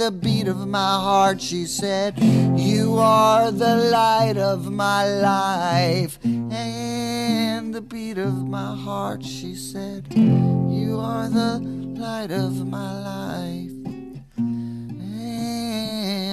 the 0.00 0.10
beat 0.10 0.48
of 0.48 0.66
my 0.66 0.94
heart. 1.06 1.42
She 1.42 1.66
said, 1.66 2.18
You 2.56 2.96
are 2.96 3.52
the 3.52 3.76
light 3.92 4.38
of 4.38 4.72
my 4.72 5.04
life 5.04 6.18
and 6.24 7.74
the 7.74 7.82
beat 7.82 8.16
of 8.16 8.48
my 8.48 8.74
heart. 8.74 9.22
She 9.22 9.54
said, 9.54 10.06
You 10.14 10.98
are 10.98 11.28
the 11.28 11.60
light 12.00 12.30
of 12.30 12.66
my 12.66 12.92
life 13.12 13.76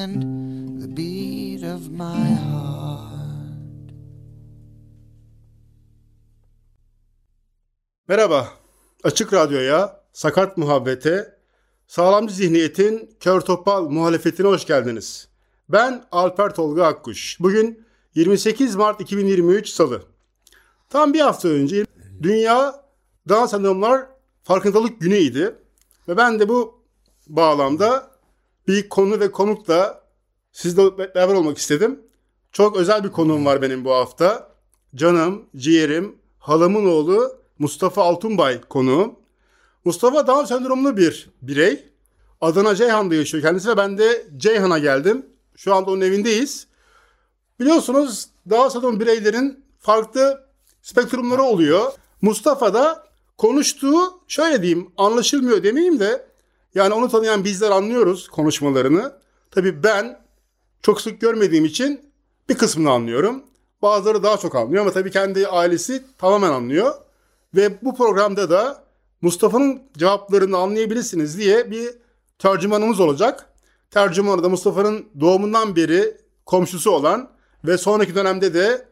and 0.05 0.13
the 0.81 0.87
beat 0.87 1.63
of 1.63 1.91
my 1.91 2.23
heart. 2.47 3.91
Merhaba. 8.07 8.47
Açık 9.03 9.33
Radyo'ya, 9.33 9.99
Sakat 10.13 10.57
Muhabbete, 10.57 11.36
Sağlamcı 11.87 12.33
Zihniyet'in 12.33 13.09
Kör 13.19 13.41
Topal 13.41 13.89
muhalefetine 13.89 14.47
hoş 14.47 14.65
geldiniz. 14.65 15.27
Ben 15.69 16.03
Alper 16.11 16.55
Tolga 16.55 16.85
Akkuş. 16.85 17.37
Bugün 17.39 17.85
28 18.15 18.75
Mart 18.75 19.01
2023 19.01 19.69
Salı. 19.69 20.01
Tam 20.89 21.13
bir 21.13 21.19
hafta 21.19 21.47
önce 21.47 21.85
Dünya 22.21 22.83
Down 23.29 23.45
Sendromlar 23.45 24.05
Farkındalık 24.43 25.01
Günü'ydi. 25.01 25.55
Ve 26.07 26.17
ben 26.17 26.39
de 26.39 26.49
bu 26.49 26.79
bağlamda 27.27 28.11
bir 28.67 28.89
konu 28.89 29.19
ve 29.19 29.31
konukla 29.31 30.01
sizle 30.51 30.97
beraber 30.97 31.33
olmak 31.33 31.57
istedim. 31.57 31.99
Çok 32.51 32.77
özel 32.77 33.03
bir 33.03 33.09
konuğum 33.09 33.45
var 33.45 33.61
benim 33.61 33.85
bu 33.85 33.91
hafta. 33.91 34.51
Canım, 34.95 35.45
ciğerim, 35.55 36.15
halamın 36.39 36.85
oğlu 36.85 37.35
Mustafa 37.59 38.03
Altunbay 38.03 38.61
konuğum. 38.61 39.15
Mustafa 39.87 40.27
Down 40.27 40.45
sendromlu 40.45 40.97
bir 40.97 41.29
birey. 41.41 41.83
Adana 42.41 42.75
Ceyhan'da 42.75 43.15
yaşıyor 43.15 43.43
kendisi 43.43 43.69
ve 43.69 43.77
ben 43.77 43.97
de 43.97 44.27
Ceyhan'a 44.37 44.79
geldim. 44.79 45.25
Şu 45.55 45.75
anda 45.75 45.91
onun 45.91 46.01
evindeyiz. 46.01 46.67
Biliyorsunuz 47.59 48.27
Down 48.49 48.67
sendrom 48.67 48.99
bireylerin 48.99 49.65
farklı 49.79 50.45
spektrumları 50.81 51.41
oluyor. 51.41 51.91
Mustafa 52.21 52.73
da 52.73 53.03
konuştuğu 53.37 54.19
şöyle 54.27 54.61
diyeyim 54.61 54.91
anlaşılmıyor 54.97 55.63
demeyeyim 55.63 55.99
de 55.99 56.27
yani 56.75 56.93
onu 56.93 57.09
tanıyan 57.09 57.43
bizler 57.43 57.71
anlıyoruz 57.71 58.27
konuşmalarını. 58.27 59.13
Tabii 59.51 59.83
ben 59.83 60.19
çok 60.81 61.01
sık 61.01 61.21
görmediğim 61.21 61.65
için 61.65 62.11
bir 62.49 62.57
kısmını 62.57 62.91
anlıyorum. 62.91 63.43
Bazıları 63.81 64.23
daha 64.23 64.37
çok 64.37 64.55
anlıyor 64.55 64.81
ama 64.81 64.91
tabii 64.91 65.11
kendi 65.11 65.47
ailesi 65.47 66.03
tamamen 66.17 66.51
anlıyor. 66.51 66.93
Ve 67.55 67.81
bu 67.81 67.95
programda 67.95 68.49
da 68.49 68.86
Mustafa'nın 69.21 69.81
cevaplarını 69.97 70.57
anlayabilirsiniz 70.57 71.37
diye 71.37 71.71
bir 71.71 71.89
tercümanımız 72.39 72.99
olacak. 72.99 73.53
Tercümanı 73.91 74.43
da 74.43 74.49
Mustafa'nın 74.49 75.05
doğumundan 75.19 75.75
beri 75.75 76.17
komşusu 76.45 76.91
olan 76.91 77.29
ve 77.65 77.77
sonraki 77.77 78.15
dönemde 78.15 78.53
de 78.53 78.85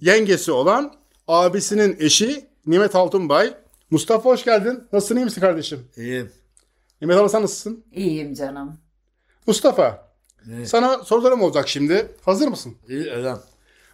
yengesi 0.00 0.52
olan 0.52 0.92
abisinin 1.28 1.96
eşi 2.00 2.46
Nimet 2.66 2.94
Altunbay. 2.94 3.54
Mustafa 3.90 4.30
hoş 4.30 4.44
geldin. 4.44 4.84
Nasılsın 4.92 5.16
iyi 5.16 5.24
misin 5.24 5.40
kardeşim? 5.40 5.88
İyiyim. 5.96 6.32
Nimet 7.00 7.16
Hanım 7.16 7.28
sen 7.28 7.42
nasılsın? 7.42 7.84
İyiyim 7.92 8.34
canım. 8.34 8.78
Mustafa 9.46 10.08
sana 10.64 10.98
sorularım 10.98 11.42
olacak 11.42 11.68
şimdi. 11.68 12.14
Hazır 12.24 12.48
mısın? 12.48 12.74
İyi 12.88 13.06
öğren. 13.06 13.38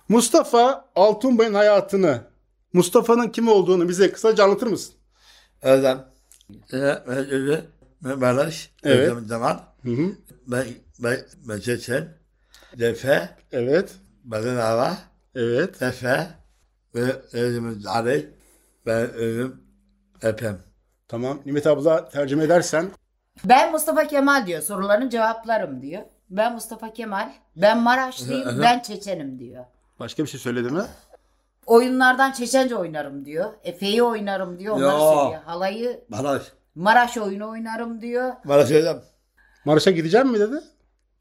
Mustafa 0.09 0.89
Altunbay'ın 0.97 1.55
hayatını, 1.55 2.21
Mustafa'nın 2.73 3.29
kim 3.29 3.49
olduğunu 3.49 3.89
bize 3.89 4.13
kısaca 4.13 4.45
anlatır 4.45 4.67
mısın? 4.67 4.95
Öğren. 5.63 5.99
Ee, 6.73 6.79
ben 7.09 7.17
öyle. 7.33 7.61
Ben 8.05 8.19
Maraş. 8.19 8.71
Evet. 8.85 9.09
Öğren 9.13 9.25
zaman. 9.25 9.61
Hı 9.83 9.91
hı. 9.91 10.13
Ben, 10.47 10.67
ben, 10.99 11.19
ben 11.49 11.61
Çeçen. 11.61 12.09
Defe. 12.79 13.29
Evet, 13.53 13.95
Ben 14.25 14.43
Ara. 14.57 14.97
evet. 15.35 15.81
Defe. 15.81 16.27
Ve 16.95 17.23
ölümün 17.33 17.85
Ali. 17.85 18.31
Ben 18.87 19.13
ölüm. 19.13 19.61
Epem. 20.23 20.59
Tamam. 21.09 21.41
Nimet 21.47 21.67
abla 21.67 22.09
tercüme 22.09 22.45
edersen. 22.45 22.91
Ben 23.45 23.73
Mustafa 23.73 24.07
Kemal 24.07 24.47
diyor. 24.47 24.63
Soruların 24.63 25.09
cevaplarım 25.09 25.83
diyor. 25.83 26.03
Ben 26.31 26.53
Mustafa 26.55 26.93
Kemal. 26.93 27.33
Ben 27.57 27.79
Maraşlıyım. 27.79 28.63
ben 28.63 28.81
Çeçenim 28.81 29.39
diyor. 29.39 29.65
Başka 30.01 30.23
bir 30.25 30.29
şey 30.29 30.41
söyledi 30.41 30.73
mi? 30.73 30.83
Oyunlardan 31.67 32.33
Çeçence 32.33 32.77
oynarım 32.77 33.25
diyor. 33.25 33.53
Efe'yi 33.65 34.03
oynarım 34.03 34.59
diyor. 34.59 34.75
Onları 34.77 34.87
Ya. 34.87 34.99
söylüyor. 34.99 35.43
Halayı 35.45 36.01
Maraş. 36.09 36.43
Maraş 36.75 37.17
oyunu 37.19 37.51
oynarım 37.51 38.01
diyor. 38.01 38.33
Maraş 38.45 38.71
öğren. 38.71 39.03
Maraş'a 39.65 39.91
gideceğim 39.91 40.29
mi 40.29 40.41
dedi? 40.41 40.57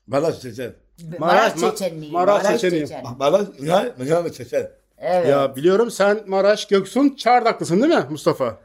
Maraş 0.08 0.40
Çeçen. 0.42 0.74
Maraş, 1.20 1.54
Ma- 1.54 1.70
Çeçenliyim. 1.70 2.14
Maraş 2.14 2.44
Maraş, 2.44 2.62
Çeçeniyim. 2.62 2.88
Çeçen. 2.88 3.04
Maraş. 3.20 3.48
Ya, 3.60 3.94
Maraş 4.16 4.34
Çeçen. 4.34 4.70
Evet. 4.98 5.28
Ya 5.28 5.56
biliyorum 5.56 5.92
sen 5.92 6.20
Maraş 6.28 6.68
Göksun 6.68 7.10
Çardaklısın 7.16 7.82
değil 7.82 7.94
mi 7.96 8.06
Mustafa? 8.10 8.58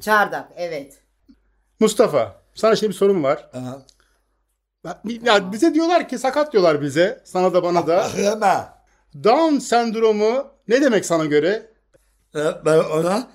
Çardak. 0.00 0.48
Evet. 0.56 0.98
Mustafa 1.80 2.34
sana 2.54 2.76
şimdi 2.76 2.90
bir 2.92 2.96
sorum 2.96 3.24
var. 3.24 3.48
Aha. 3.54 3.78
Ya 5.22 5.52
bize 5.52 5.74
diyorlar 5.74 6.08
ki 6.08 6.18
sakat 6.18 6.52
diyorlar 6.52 6.82
bize. 6.82 7.20
Sana 7.24 7.54
da 7.54 7.62
bana 7.62 7.86
da. 7.86 8.04
Akıma. 8.04 8.75
Down 9.24 9.58
sendromu 9.58 10.46
ne 10.68 10.82
demek 10.82 11.06
sana 11.06 11.24
göre? 11.24 11.70
Ee, 12.36 12.38
Ben 12.64 12.78
ona 12.78 13.28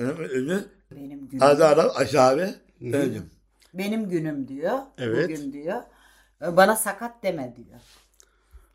ölüm. 0.00 0.64
Benim 0.90 1.28
günüm. 1.28 1.42
Adı 1.42 1.66
adam 1.66 1.90
aşağı. 1.96 2.54
Ölüm. 2.80 3.30
Benim 3.74 4.08
günüm 4.08 4.48
diyor. 4.48 4.78
Evet. 4.98 5.24
Bugün 5.30 5.52
diyor. 5.52 5.82
Bana 6.40 6.76
sakat 6.76 7.22
deme 7.22 7.54
diyor. 7.56 7.80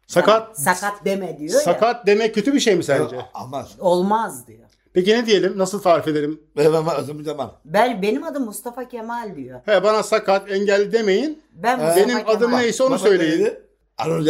Sakat 0.08 0.60
Sakat 0.60 1.06
deme 1.06 1.40
diyor 1.40 1.54
ya. 1.54 1.60
sakat 1.60 2.08
demek 2.08 2.36
kötü 2.36 2.54
bir 2.54 2.60
şey 2.60 2.76
mi 2.76 2.84
sence? 2.84 3.16
Ama 3.34 3.68
Olmaz 3.80 4.48
diyor. 4.48 4.70
Peki 4.94 5.12
ne 5.14 5.26
diyelim? 5.26 5.58
Nasıl 5.58 5.82
tarif 5.82 6.08
edelim? 6.08 6.42
ben 6.58 6.74
ben 6.74 6.86
adım 6.86 7.24
zaman. 7.24 7.52
Ben 7.66 8.02
benim 8.02 8.24
adım 8.24 8.46
Mustafa 8.46 8.88
Kemal 8.88 9.36
diyor. 9.36 9.62
He 9.66 9.84
bana 9.84 10.04
sakat, 10.04 10.52
engelli 10.52 10.92
demeyin. 10.92 11.44
Ben 11.54 11.80
Mustafa 11.80 12.00
Benim 12.00 12.18
adım 12.18 12.40
Kemal. 12.40 12.58
neyse 12.58 12.84
onu 12.84 13.00
söyleyin. 13.00 13.54
Anadolu 13.98 14.26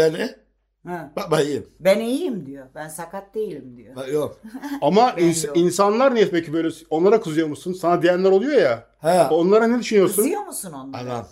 Ha. 0.88 1.12
Bak 1.16 1.32
bayım. 1.32 1.66
Ben 1.80 2.00
iyiyim 2.00 2.46
diyor. 2.46 2.68
Ben 2.76 2.88
sakat 2.88 3.36
değilim 3.36 3.78
diyor. 3.78 3.96
Bak 3.96 4.08
yok. 4.14 4.40
Ama 4.82 5.14
Ben 5.18 5.22
ins- 5.24 5.48
yok. 5.48 5.58
insanlar 5.58 6.16
niye 6.16 6.30
peki 6.30 6.54
böyle 6.54 6.70
onlara 6.90 7.22
kızıyor 7.22 7.48
musun? 7.48 7.74
Sana 7.74 8.02
diyenler 8.02 8.32
oluyor 8.32 8.62
ya. 8.62 8.86
He. 9.00 9.24
Onlara 9.24 9.68
ne 9.68 9.80
düşünüyorsun? 9.80 10.16
Kızıyor 10.16 10.42
musun 10.42 10.74
onlara? 10.74 11.02
Anam. 11.02 11.28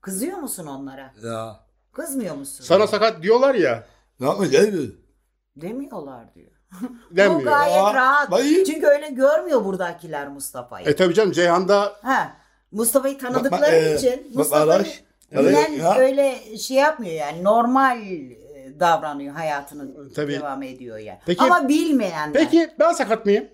Kızıyor 0.00 0.38
musun 0.38 0.66
onlara? 0.66 1.14
Ya. 1.24 1.60
Kızmıyor 1.92 2.34
musun? 2.34 2.64
Sana 2.64 2.86
sakat 2.86 3.22
diyorlar 3.22 3.54
ya. 3.54 3.86
Ne 4.20 4.26
yapmış 4.26 4.52
değil 4.52 4.72
mi? 4.74 4.90
Demiyorlar 5.56 6.34
diyor. 6.34 6.50
Bu 7.10 7.16
Denmiyor. 7.16 7.42
gayet 7.50 7.76
Aa, 7.76 7.94
rahat. 7.94 8.30
bayım. 8.30 8.64
Çünkü 8.64 8.86
öyle 8.86 9.08
görmüyor 9.08 9.64
buradakiler 9.64 10.28
Mustafa'yı. 10.28 10.86
E 10.86 10.96
tabii 10.96 11.14
canım 11.14 11.32
Ceyhan'da 11.32 11.92
Ha. 12.02 12.36
Mustafa'yı 12.72 13.14
Bak- 13.14 13.20
tanıdıkları 13.20 13.62
bak, 13.62 13.72
e, 13.72 13.94
için 13.96 14.26
bak, 14.28 14.34
Mustafa 14.36 14.66
Maraş, 14.66 15.04
bilen 15.32 15.72
ya. 15.72 15.94
öyle 15.98 16.58
şey 16.58 16.76
yapmıyor 16.76 17.14
yani 17.14 17.44
normal 17.44 18.02
e, 18.02 18.36
davranıyor 18.80 19.34
hayatını 19.34 20.12
Tabii. 20.14 20.32
devam 20.32 20.62
ediyor 20.62 20.98
yani. 20.98 21.18
Peki- 21.26 21.42
Ama 21.42 21.68
bilmeyenler. 21.68 22.32
Peki 22.32 22.70
ben 22.78 22.92
sakat 22.92 23.26
mıyım? 23.26 23.44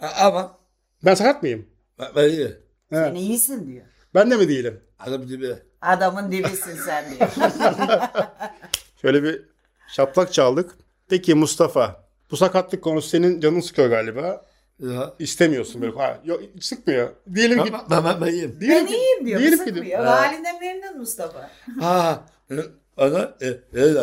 A- 0.00 0.26
Ama 0.26 0.58
Ben 1.04 1.14
sakat 1.14 1.42
mıyım? 1.42 1.66
bak 1.98 2.14
bayım. 2.14 2.48
He. 2.90 2.96
Sen 2.96 3.14
iyisin 3.14 3.66
diyor. 3.66 3.86
Ben 4.14 4.30
de 4.30 4.36
mi 4.36 4.48
değilim? 4.48 4.80
Adam 4.98 5.26
gibi. 5.26 5.54
Adamın 5.82 6.32
dibisin 6.32 6.76
sen 6.86 7.04
diyor. 7.10 7.30
Şöyle 9.02 9.22
bir 9.22 9.42
şaplak 9.88 10.32
çaldık. 10.32 10.70
Peki 11.08 11.34
Mustafa, 11.34 12.04
bu 12.30 12.36
sakatlık 12.36 12.82
konusu 12.84 13.08
senin 13.08 13.40
canını 13.40 13.62
sıkıyor 13.62 13.88
galiba. 13.88 14.44
Ya. 14.78 15.14
İstemiyorsun 15.18 15.82
böyle. 15.82 15.96
Ha, 15.96 16.18
yok, 16.24 16.40
sıkmıyor. 16.60 17.10
Diyelim 17.34 17.64
ki... 17.64 17.72
Ben, 17.72 17.80
ben, 17.90 18.04
ben, 18.04 18.20
ben 18.20 18.26
iyiyim. 18.32 18.60
Diyelim 18.60 18.78
Ben 18.80 18.86
ki- 18.86 18.96
iyiyim 18.96 19.26
diyor. 19.26 19.40
Diyelim 19.40 19.58
Diyelim 19.58 19.74
ki... 19.74 19.80
sıkmıyor. 19.80 20.04
Halinden 20.04 20.60
memnun 20.60 20.98
Mustafa. 20.98 21.50
Ha. 21.80 22.20
e, 22.50 22.54
Ona 22.96 23.34
e, 23.42 23.46
öyle. 23.72 24.00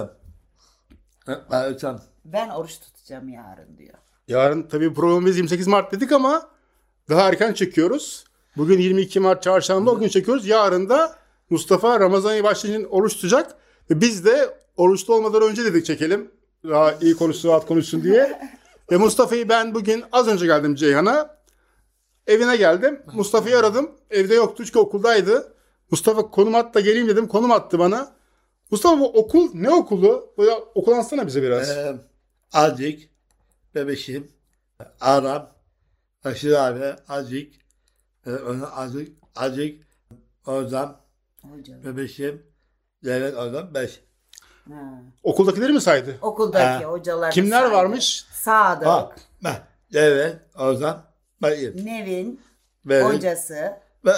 Ben 1.52 1.66
ötem. 1.66 2.02
Ben 2.26 2.50
oruç 2.50 2.80
tutacağım 2.80 3.30
yarın 3.30 3.78
diyor. 3.78 3.94
Yarın 4.28 4.64
tabii 4.64 4.94
programımız 4.94 5.38
28 5.38 5.68
Mart 5.68 5.92
dedik 5.92 6.12
ama 6.12 6.50
daha 7.10 7.30
erken 7.30 7.54
çekiyoruz. 7.54 8.24
Bugün 8.58 8.80
22 8.80 9.20
Mart 9.20 9.44
çarşamba 9.44 9.92
o 9.92 10.00
gün 10.00 10.08
çekiyoruz. 10.08 10.48
Yarın 10.48 10.90
da 10.90 11.16
Mustafa 11.50 12.00
Ramazan 12.00 12.30
ayı 12.30 12.44
başlayınca 12.44 12.88
oruç 12.88 13.14
tutacak. 13.16 13.56
Ve 13.90 14.02
biz 14.02 14.26
de 14.26 14.58
oruçlu 14.78 15.16
olmadan 15.16 15.42
önce 15.42 15.66
dedik 15.66 15.86
çekelim. 15.86 16.32
Daha 16.64 16.94
iyi 17.02 17.16
konuşsun, 17.16 17.50
rahat 17.50 17.66
konuşsun 17.66 18.04
diye. 18.04 18.42
Ve 18.92 18.98
Mustafa'yı 18.98 19.50
ben 19.50 19.74
bugün 19.74 20.04
az 20.12 20.28
önce 20.28 20.46
geldim 20.46 20.76
Ceyhan'a. 20.76 21.40
Evine 22.28 22.58
geldim. 22.58 23.02
Mustafa'yı 23.14 23.58
aradım. 23.58 23.92
Evde 24.10 24.36
yoktu 24.36 24.66
çünkü 24.66 24.80
okuldaydı. 24.80 25.54
Mustafa 25.92 26.22
konum 26.22 26.56
at 26.56 26.74
da 26.74 26.80
geleyim 26.80 27.08
dedim. 27.08 27.28
Konum 27.28 27.52
attı 27.52 27.80
bana. 27.80 28.12
Mustafa 28.72 29.00
bu 29.00 29.08
okul 29.20 29.50
ne 29.54 29.70
okulu? 29.70 30.34
Böyle 30.38 30.52
okul 30.76 30.92
anlatsana 30.92 31.28
bize 31.28 31.42
biraz. 31.44 31.70
Ee, 31.70 31.96
azıcık 32.54 33.10
bebeşim 33.76 34.32
Aram 35.02 35.50
Aşırı 36.24 36.62
abi 36.62 36.84
azıcık 37.10 37.54
e, 38.26 38.32
azıcık 38.76 39.18
azıcık 39.36 39.88
oradan 40.46 40.98
Hocam. 41.42 41.84
bebeşim 41.84 42.44
devlet 43.04 43.36
oradan 43.36 43.74
beş. 43.74 44.02
Ha. 44.68 45.02
Okuldakileri 45.24 45.74
mi 45.74 45.82
saydı? 45.82 46.18
Okuldaki 46.22 46.86
Ha. 46.86 46.92
hocalar. 46.92 47.32
Kimler 47.32 47.60
saydı. 47.62 47.74
varmış? 47.74 48.26
Sadık, 48.32 48.88
Ha, 48.88 49.12
ben 49.44 49.56
devlet 49.94 50.38
oradan 50.58 51.04
bayım. 51.42 51.86
Nevin, 51.86 52.42
Benim 52.86 53.06
hocası, 53.08 53.74
ve 54.06 54.14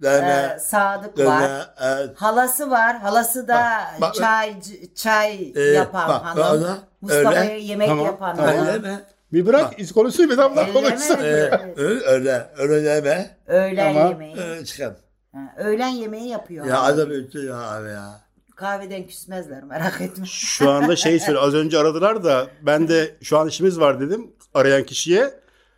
e, 0.00 0.04
Dene, 0.04 0.58
Sadık 0.60 1.18
var. 1.18 1.42
dene, 1.42 2.02
e, 2.04 2.14
Halası 2.14 2.70
var. 2.70 2.98
Halası 2.98 3.48
da 3.48 3.54
Bak, 3.92 4.00
bak, 4.00 4.14
çay 4.14 4.54
çay 4.94 5.52
e, 5.56 5.60
yapan 5.60 6.08
bak, 6.08 6.24
hanım. 6.24 6.52
öyle, 6.62 6.72
Mustafa'ya 7.00 7.40
öyle. 7.40 7.52
yemek 7.62 7.88
Tamam, 7.88 8.06
yapan 8.06 8.36
tamam. 8.36 8.50
öyle 8.50 8.70
hanım. 8.70 8.82
mi? 8.82 9.00
Bir 9.32 9.46
bırak 9.46 9.78
iz 9.80 9.92
konuşsun 9.92 10.30
bir 10.30 10.36
daha 10.38 10.46
Elleme 10.48 10.72
konuşsun. 10.72 11.18
dedi. 11.18 11.26
E, 11.26 11.82
öyle, 11.82 12.06
öyle, 12.08 12.46
öyle 12.58 12.84
deme. 12.84 13.36
Öğlen 13.46 13.94
Tamam. 13.94 14.08
yemeği. 14.10 14.36
E, 14.60 14.64
çıkın. 14.64 14.96
Ha, 15.34 15.38
öğlen 15.56 15.88
yemeği 15.88 16.28
yapıyor. 16.28 16.66
Ya 16.66 16.82
hanım. 16.82 16.94
adam 16.94 17.10
öldü 17.10 17.46
ya 17.46 17.56
abi 17.56 17.88
ya. 17.88 18.20
Kahveden 18.56 19.06
küsmezler 19.06 19.62
merak 19.62 20.00
etme. 20.00 20.26
Şu 20.26 20.70
anda 20.70 20.96
şey 20.96 21.20
söyle 21.20 21.38
az 21.38 21.54
önce 21.54 21.78
aradılar 21.78 22.24
da 22.24 22.46
ben 22.62 22.88
de 22.88 23.16
şu 23.22 23.38
an 23.38 23.48
işimiz 23.48 23.80
var 23.80 24.00
dedim 24.00 24.30
arayan 24.54 24.82
kişiye. 24.84 25.30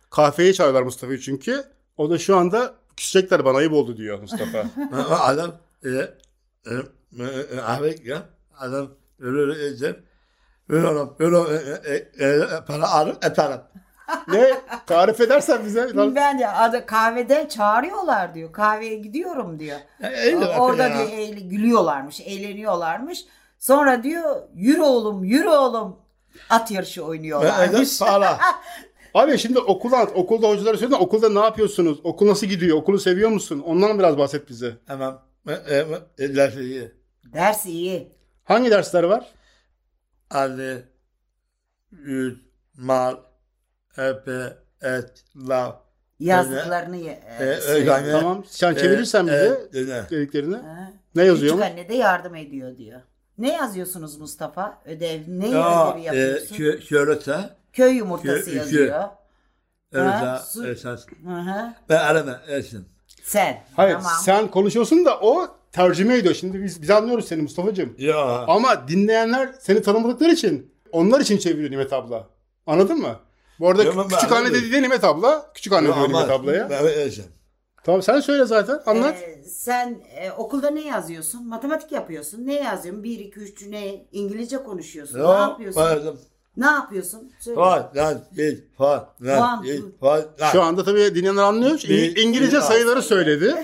Kahveye 0.09 0.53
çağırıyorlar 0.53 0.83
Mustafa'yı 0.83 1.19
çünkü. 1.19 1.63
O 1.97 2.09
da 2.09 2.17
şu 2.17 2.37
anda 2.37 2.73
küsecekler 2.97 3.45
bana 3.45 3.57
ayıp 3.57 3.73
oldu 3.73 3.97
diyor 3.97 4.19
Mustafa. 4.19 4.63
Adam 5.21 5.51
e, 5.85 5.89
e, 5.89 6.73
e, 7.19 7.23
e, 7.55 7.61
abi 7.61 7.95
ya 8.03 8.23
adam. 8.57 8.89
Böyle 9.19 10.87
oğlum 10.87 11.15
böyle 11.19 11.37
e, 11.85 11.93
e, 11.95 12.27
e, 12.27 12.39
para 12.67 12.89
alıp 12.89 13.23
yaparım. 13.23 13.61
ne? 14.27 14.53
Tarif 14.87 15.21
edersen 15.21 15.65
bize. 15.65 15.89
Ben 16.15 16.39
de 16.39 16.47
adı 16.47 16.85
kahveden 16.85 17.47
çağırıyorlar 17.47 18.35
diyor. 18.35 18.51
Kahveye 18.53 18.95
gidiyorum 18.95 19.59
diyor. 19.59 19.79
Bak 20.41 20.61
Orada 20.61 20.87
ya. 20.87 20.97
diyor 20.97 21.09
eğle- 21.09 21.47
gülüyorlarmış, 21.47 22.21
eğleniyorlarmış. 22.21 23.25
Sonra 23.59 24.03
diyor 24.03 24.41
yürü 24.55 24.81
oğlum, 24.81 25.23
yürü 25.23 25.49
oğlum. 25.49 25.99
At 26.49 26.71
yarışı 26.71 27.03
oynuyorlarmış. 27.05 27.99
para. 27.99 28.37
Abi 29.13 29.37
şimdi 29.37 29.59
okulda, 29.59 30.03
okulda 30.03 30.49
hocalara 30.49 30.77
söyledin 30.77 30.99
okulda 30.99 31.29
ne 31.29 31.39
yapıyorsunuz? 31.39 31.99
Okul 32.03 32.27
nasıl 32.27 32.47
gidiyor? 32.47 32.77
Okulu 32.77 32.99
seviyor 32.99 33.29
musun? 33.29 33.59
Ondan 33.65 33.99
biraz 33.99 34.17
bahset 34.17 34.49
bize. 34.49 34.77
Tamam. 34.87 35.21
E, 35.47 35.53
e, 35.53 35.85
e, 36.19 36.35
laf 36.35 36.57
iyi. 36.57 36.91
Ders 37.33 37.65
iyi. 37.65 38.11
Hangi 38.43 38.71
dersler 38.71 39.03
var? 39.03 39.27
Ali, 40.29 40.83
yüz, 41.91 42.37
mal, 42.77 43.15
epe, 43.97 44.57
et, 44.81 45.23
lav. 45.49 45.71
Yazdıklarını 46.19 46.97
ye- 46.97 47.23
e, 47.39 47.45
E, 47.45 47.61
söylüyor. 47.61 47.97
öyle. 48.01 48.11
Tamam. 48.11 48.43
Sen 48.47 48.75
çevirirsen 48.75 49.27
bize 49.27 49.61
E, 49.73 49.79
e, 49.79 49.87
dediklerini. 50.09 50.55
Ha. 50.55 50.93
Ne 51.15 51.23
yazıyor? 51.23 51.55
Küçük 51.55 51.71
anne 51.71 51.89
de 51.89 51.93
yardım 51.95 52.35
ediyor 52.35 52.77
diyor. 52.77 53.01
Ne 53.37 53.53
yazıyorsunuz 53.53 54.17
Mustafa? 54.17 54.81
Ödev, 54.85 55.21
ne 55.27 55.49
Ya, 55.49 55.91
ödevi 55.93 56.01
e, 56.01 56.05
yapıyorsun? 56.05 56.55
kö, 56.55 56.79
körete, 56.79 57.37
Köy 57.73 57.93
yumurtası 57.95 58.51
kö- 58.51 58.55
yazıyor. 58.57 59.03
öyle, 59.91 60.39
su- 60.47 60.67
esas. 60.67 61.05
Hı 61.25 61.29
hı. 61.33 61.73
Ben 61.89 61.97
arama, 61.99 62.39
esin. 62.47 62.87
Sen. 63.23 63.63
Hayır 63.75 63.95
Tamam. 63.95 64.11
sen 64.23 64.51
konuşuyorsun 64.51 65.05
da 65.05 65.19
o 65.19 65.47
tercüme 65.71 66.17
ediyor. 66.17 66.33
Şimdi 66.35 66.63
biz, 66.63 66.81
biz 66.81 66.89
anlıyoruz 66.89 67.27
seni 67.27 67.41
Mustafa'cığım. 67.41 67.95
Ya. 67.97 68.17
Ama 68.47 68.87
dinleyenler 68.87 69.49
seni 69.59 69.81
tanımadıkları 69.81 70.31
için 70.31 70.73
onlar 70.91 71.19
için 71.21 71.37
çeviriyor 71.37 71.71
Nimet 71.71 71.93
abla. 71.93 72.27
Anladın 72.67 72.97
mı? 72.97 73.19
Bu 73.59 73.69
arada 73.69 73.83
Ya 73.83 73.91
küçük 74.07 74.31
anne 74.31 74.35
anladım. 74.37 74.53
dediği 74.55 74.71
de 74.73 74.81
Nimet 74.81 75.03
abla. 75.03 75.51
Küçük 75.53 75.73
anne 75.73 75.85
diyor 75.85 75.97
Ama 75.97 76.07
Nimet 76.07 76.29
ablaya. 76.29 76.69
Ben 76.69 76.85
esin. 76.85 77.25
Tamam 77.83 78.01
sen 78.01 78.19
söyle 78.19 78.45
zaten 78.45 78.79
anlat. 78.85 79.15
Ee, 79.21 79.43
sen 79.43 80.01
e, 80.15 80.31
okulda 80.31 80.69
ne 80.69 80.81
yazıyorsun? 80.87 81.47
Matematik 81.47 81.91
yapıyorsun. 81.91 82.47
Ne 82.47 82.53
yazıyorsun? 82.53 83.03
1, 83.03 83.19
2, 83.19 83.39
3 83.39 83.67
ne? 83.67 84.05
İngilizce 84.11 84.63
konuşuyorsun. 84.63 85.19
ne 85.19 85.23
Ya, 85.23 85.39
yapıyorsun? 85.39 85.81
vardım. 85.81 86.19
Ne 86.57 86.65
yapıyorsun? 86.65 87.31
Söyle. 87.39 87.59
Şu 90.51 90.61
anda 90.61 90.83
tabii 90.83 91.15
dinleyenler 91.15 91.43
anlıyor. 91.43 91.79
İng- 91.79 92.19
İngilizce 92.19 92.61
sayıları 92.61 93.01
söyledi. 93.01 93.55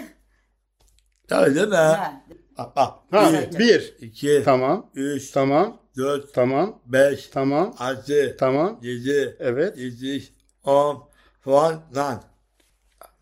Tabii 1.28 1.56
değil 1.56 1.68
mi? 1.68 1.76
Ha. 1.76 2.24
Ha, 2.56 3.00
Bir. 3.12 3.60
bir. 3.60 3.96
İki, 4.00 4.42
Tamam. 4.46 4.90
üç, 4.96 5.32
Tamam. 5.32 5.78
dört, 5.98 6.34
Tamam. 6.34 6.80
beş, 6.86 7.28
Tamam. 7.28 7.76
altı, 7.80 8.36
Tamam. 8.40 8.80
yedi, 8.82 9.38
Evet. 9.40 9.78
sekiz, 9.78 10.32
on, 10.64 11.10
falan, 11.42 11.82
lan. 11.96 12.24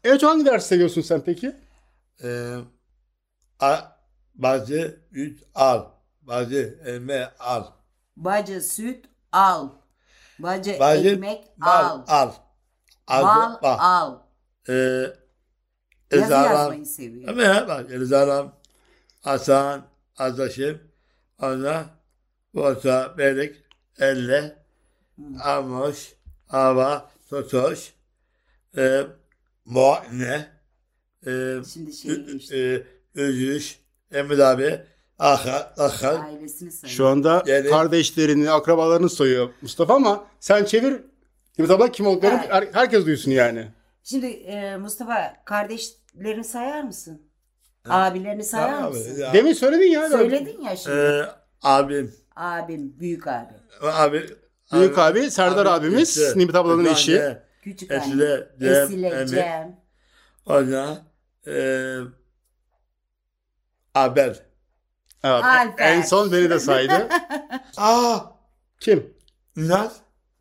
Evet 0.04 0.24
hangi 0.24 0.46
ders 0.46 0.66
seviyorsun 0.66 1.02
sen 1.02 1.22
peki? 1.22 1.56
Ee, 2.24 2.56
a, 3.60 3.78
bazı 4.36 5.00
üç 5.12 5.44
al, 5.56 5.86
bazı 6.22 6.80
elme 6.86 7.32
al, 7.40 7.64
Bacı 8.18 8.62
süt 8.62 9.06
al. 9.38 9.70
Bacı 10.40 10.78
bazı 10.80 11.08
ekmek 11.08 11.44
bal 11.58 11.86
al. 11.86 12.04
al. 12.08 12.32
Bal 13.10 13.24
Al, 13.24 13.62
bak. 13.64 13.80
al. 13.82 14.20
Ee, 14.70 14.74
Yazı 16.12 16.32
yazmayı 16.34 16.86
seviyor. 16.86 17.38
Ya 17.38 17.68
bak 17.68 17.92
Ezaram, 17.92 18.56
Hasan, 19.22 19.82
Adaşım, 20.18 20.82
ona, 21.42 21.86
Borsa, 22.54 23.18
Belik, 23.18 23.56
Elle, 24.00 24.56
Amoş, 25.44 26.14
Ava, 26.50 27.12
Totoş, 27.30 27.94
e, 28.78 29.02
Muayene, 29.66 30.48
e, 31.28 31.56
Şimdi 31.74 31.94
şey 31.94 32.16
geçti. 32.26 32.88
e, 33.16 33.20
Özüş, 33.20 33.80
Emir 34.12 34.40
abi, 34.40 34.86
Aha, 35.20 35.74
Aha, 35.78 36.10
Ailesini 36.10 36.72
sayıyor. 36.72 36.96
Şu 36.98 37.08
anda 37.08 37.44
Yani- 37.48 37.70
kardeşlerini, 37.70 38.52
akrabalarını 38.52 39.10
soyuyor 39.10 39.50
Mustafa 39.62 39.96
ama 39.96 40.28
sen 40.40 40.66
çevir. 40.66 41.02
Nimet 41.58 41.72
abla 41.72 41.92
kim 41.92 42.08
olduklarını 42.08 42.40
Evet. 42.40 42.52
her- 42.54 42.74
herkes 42.82 43.06
duysun 43.06 43.32
yani. 43.32 43.68
Şimdi 44.04 44.26
e, 44.26 44.78
Mustafa 44.78 45.36
kardeşlerini 45.46 46.44
sayar 46.44 46.84
mısın? 46.84 47.22
Abilerini 47.90 48.44
sayar 48.44 48.70
Tamam, 48.76 48.92
mısın? 48.94 49.20
ya. 49.22 49.34
Demin 49.34 49.54
söyledin 49.54 49.92
ya. 49.92 50.10
Söyledin 50.10 50.62
ya 50.62 50.76
şimdi. 50.76 50.96
E, 50.98 51.22
abim, 51.62 52.16
Abim, 52.36 53.00
büyük 53.00 53.28
abi. 53.28 53.54
abi, 53.82 54.30
Büyük 54.74 54.98
abi 54.98 55.32
Serdar 55.32 55.66
abimiz, 55.66 56.10
işte, 56.18 56.40
Nimet 56.40 56.56
ablanın 56.56 56.86
bir 56.86 56.90
eşi. 56.92 57.38
Küçük 57.62 57.92
anne. 57.92 58.02
Esile, 58.04 58.48
Cem, 58.60 58.74
Esile, 58.84 59.08
Emir. 59.08 59.28
Cem. 59.28 59.80
Ona, 60.46 61.02
e, 61.48 61.54
haber. 63.94 64.47
Evet, 65.24 65.44
Alper. 65.44 65.92
En 65.96 66.02
son 66.02 66.32
beni 66.32 66.50
de 66.50 66.60
saydı. 66.60 67.08
Aa, 67.78 68.20
Kim? 68.80 69.14
Naz, 69.56 69.96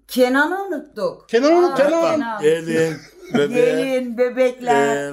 Kenan'ı 0.08 0.62
unuttuk. 0.62 1.28
Kenan 1.28 1.52
unut, 1.52 1.70
Aa, 1.70 1.74
Kenan. 1.76 2.42
Gelin, 2.42 2.96
bebeğim, 3.34 3.78
Gelin, 3.78 4.18
bebekler. 4.18 5.12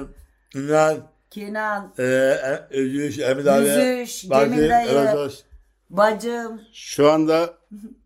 Naz, 0.54 0.96
Kenan, 1.30 1.92
e, 1.98 2.02
e, 2.02 2.66
Özüş, 2.70 3.18
Emir 3.18 3.46
abi, 3.46 3.66
Yüzüş, 3.66 4.30
Bacı, 4.30 4.50
Cemil 4.54 4.70
dayı, 4.70 5.30
bacım. 5.90 6.60
Şu 6.72 7.10
anda 7.10 7.54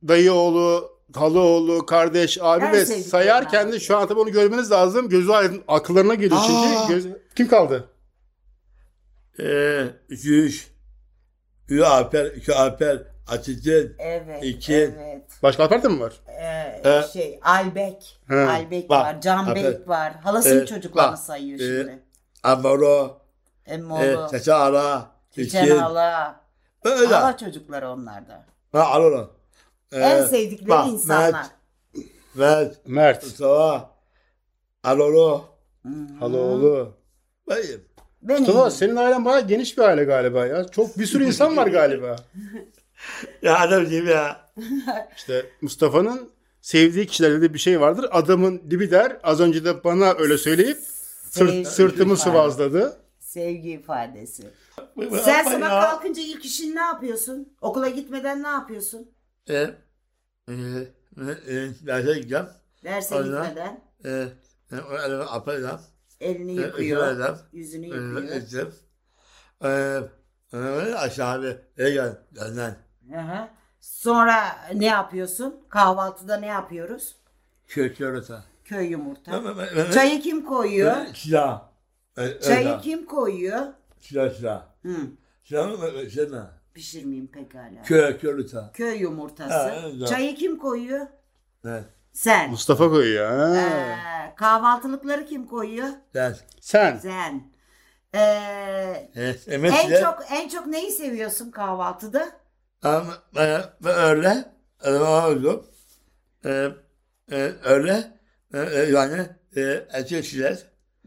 dayı 0.08 0.32
oğlu, 0.32 0.90
halı 1.14 1.40
oğlu, 1.40 1.86
kardeş, 1.86 2.38
abi 2.42 2.64
En 2.64 2.72
ve 2.72 2.86
sayarken 2.86 3.64
abi. 3.66 3.72
de 3.72 3.80
şu 3.80 3.96
an 3.96 4.08
tabii 4.08 4.20
onu 4.20 4.32
görmeniz 4.32 4.70
lazım. 4.70 5.08
Gözü 5.08 5.30
aydın, 5.32 5.62
akıllarına 5.68 6.14
geliyor 6.14 6.40
çünkü. 6.46 6.94
Göz... 6.94 7.06
Kim 7.36 7.48
kaldı? 7.48 7.88
e, 9.40 9.44
Özüş, 10.10 10.68
Ü 11.68 11.82
Alper, 11.84 12.26
iki 12.26 12.54
Alper, 12.54 13.02
Atatürk. 13.28 13.96
Evet. 13.98 14.44
İki. 14.44 14.74
Evet. 14.74 15.22
Başka 15.42 15.62
Alper 15.64 15.82
de 15.82 15.88
mi 15.88 16.00
var? 16.00 16.12
Ee, 16.28 16.82
Ee, 16.84 17.02
şey 17.12 17.40
Albek. 17.42 18.20
He. 18.28 18.34
Albek 18.34 18.90
Bak, 18.90 19.06
var. 19.06 19.20
Can 19.20 19.38
aferin. 19.38 19.64
Beyk 19.64 19.88
var. 19.88 20.12
Halasının 20.12 20.62
Ee, 20.62 20.66
çocuklarını 20.66 21.12
bak, 21.12 21.18
sayıyor 21.18 21.60
ee, 21.60 21.62
şimdi. 21.62 22.02
Amaro. 22.42 23.22
Emmoğlu. 23.66 24.26
E, 24.26 24.30
Çeçe 24.30 24.54
Ara. 24.54 25.06
Çiçen 25.34 25.64
İki. 25.64 25.74
hala. 25.74 26.40
Öyle. 26.84 27.06
Hala 27.14 27.36
çocukları 27.36 27.90
onlarda. 27.90 28.44
Ha 28.72 28.82
alır. 28.84 29.28
Ee, 29.92 29.98
en 30.00 30.24
sevdikleri 30.24 30.68
bak, 30.68 30.88
insanlar. 30.88 31.32
Mert. 31.32 31.50
Mert. 32.34 32.86
Mert. 32.86 33.22
Mustafa. 33.24 33.90
Alolo. 34.84 35.44
Haloğlu. 36.20 36.96
Benim. 37.48 37.87
Benim. 38.22 38.40
Mustafa 38.40 38.70
senin 38.70 38.96
ailen 38.96 39.24
bayağı 39.24 39.46
geniş 39.48 39.78
bir 39.78 39.82
aile 39.82 40.04
galiba 40.04 40.46
ya. 40.46 40.68
Çok 40.68 40.98
bir 40.98 41.06
sürü 41.06 41.24
insan 41.24 41.56
var 41.56 41.66
galiba. 41.66 42.16
Ya 43.42 43.58
adamcığım 43.58 44.08
ya. 44.08 44.50
İşte 45.16 45.46
Mustafa'nın 45.60 46.30
sevdiği 46.60 47.06
kişilerde 47.06 47.40
de 47.42 47.54
bir 47.54 47.58
şey 47.58 47.80
vardır. 47.80 48.06
Adamın 48.10 48.62
dibi 48.70 48.90
der. 48.90 49.16
Az 49.22 49.40
önce 49.40 49.64
de 49.64 49.84
bana 49.84 50.14
öyle 50.18 50.38
söyleyip 50.38 50.78
sırt, 51.30 51.50
Sevgi 51.50 51.64
sırtımı 51.64 52.14
ifade. 52.14 52.30
sıvazladı. 52.30 52.96
Sevgi 53.20 53.70
ifadesi. 53.70 54.42
Sen 55.24 55.44
sabah 55.44 55.68
kalkınca 55.82 56.22
ilk 56.22 56.44
işin 56.44 56.76
ne 56.76 56.80
yapıyorsun? 56.80 57.52
Okula 57.60 57.88
gitmeden 57.88 58.42
ne 58.42 58.48
yapıyorsun? 58.48 59.10
E, 59.48 59.54
e, 59.54 59.66
e, 60.48 60.52
e, 61.48 61.68
derse 61.86 62.14
gideceğim. 62.18 62.46
Derse 62.84 63.16
gitmeden 63.16 63.80
E, 64.04 64.10
e, 64.72 64.76
o 64.92 64.98
elimi 65.06 65.22
apayla. 65.24 65.80
Elini 66.20 66.52
E, 66.52 66.54
yıkıyor. 66.54 67.08
yıkıyor. 67.10 67.38
Yüzünü 67.52 67.84
E, 67.86 67.88
yıkıyor. 67.88 68.40
gittim. 68.40 68.74
E, 69.64 69.68
e, 70.52 70.58
aşağı. 70.94 71.62
Benden. 72.36 72.76
Aha. 73.16 73.50
Sonra 73.80 74.56
ne 74.74 74.86
yapıyorsun? 74.86 75.56
Kahvaltıda 75.68 76.36
ne 76.36 76.46
yapıyoruz? 76.46 77.16
Kök 77.66 78.00
yorata. 78.00 78.44
Köy 78.64 78.86
yumurta. 78.86 79.30
Çay. 79.32 79.92
Çayı 79.92 80.20
kim 80.20 80.44
koyuyor? 80.44 80.96
Silah. 81.14 81.68
Çayı 82.42 82.78
kim 82.82 83.06
koyuyor? 83.06 83.66
Silah 84.00 84.34
silah. 84.34 84.66
Hı. 84.82 84.96
Silah 85.44 85.70
mı? 85.78 86.10
Silah. 86.10 86.50
Pişirmeyeyim 86.74 87.26
pekala. 87.26 87.82
Yorata. 88.22 88.70
Köy 88.74 88.98
yumurtası. 88.98 89.54
Ha, 89.54 89.74
evet. 89.84 90.08
Çayı 90.08 90.34
kim 90.34 90.58
koyuyor? 90.58 91.06
Ne? 91.64 91.84
Sen. 92.18 92.50
Mustafa 92.50 92.90
koyuyor. 92.90 93.30
Ha. 93.38 93.56
Ee, 93.56 94.34
kahvaltılıkları 94.34 95.26
kim 95.26 95.46
koyuyor? 95.46 95.88
Sen. 96.12 96.36
Sen. 96.60 96.98
Sen. 96.98 97.52
Ee, 98.14 99.10
E, 99.16 99.34
Emek 99.46 99.72
en 99.72 99.86
silah. 99.86 100.00
çok 100.00 100.24
en 100.32 100.48
çok 100.48 100.66
neyi 100.66 100.90
seviyorsun 100.92 101.50
kahvaltıda? 101.50 102.28
Ama 102.82 103.14
ben, 103.36 103.62
ben 103.84 103.98
öyle 103.98 104.44
öyle. 104.80 105.50
Ee, 106.44 106.68
e, 107.32 107.52
öyle 107.64 108.18
e, 108.54 108.58
e, 108.60 108.78
yani 108.90 109.26
e, 109.56 109.60
erkek 109.90 110.24
şeyler. 110.24 110.58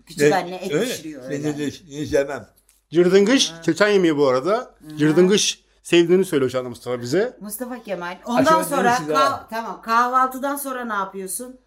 Küçük 0.05 0.33
anne 0.33 0.55
et 0.55 0.71
pişiriyor 0.71 1.29
Beni 1.29 1.47
öyle. 1.47 1.57
de 1.57 1.65
hiç 1.67 2.09
sevmem. 2.09 2.47
Cırdıngış 2.89 3.51
çeçen 3.65 3.87
yemeği 3.89 4.17
bu 4.17 4.27
arada. 4.27 4.75
Cırdıngış 4.97 5.63
sevdiğini 5.91 6.25
söylüyor 6.25 6.51
şu 6.51 6.59
anda 6.59 6.69
Mustafa 6.69 7.01
bize. 7.01 7.37
Mustafa 7.41 7.83
Kemal. 7.83 8.17
Ondan 8.25 8.41
Aşağı 8.41 8.65
sonra 8.65 8.81
neresi 8.81 9.03
kah- 9.03 9.09
daha? 9.09 9.47
tamam 9.49 9.81
kahvaltıdan 9.81 10.55
sonra 10.55 10.85
ne 10.85 10.93
yapıyorsun? 10.93 11.59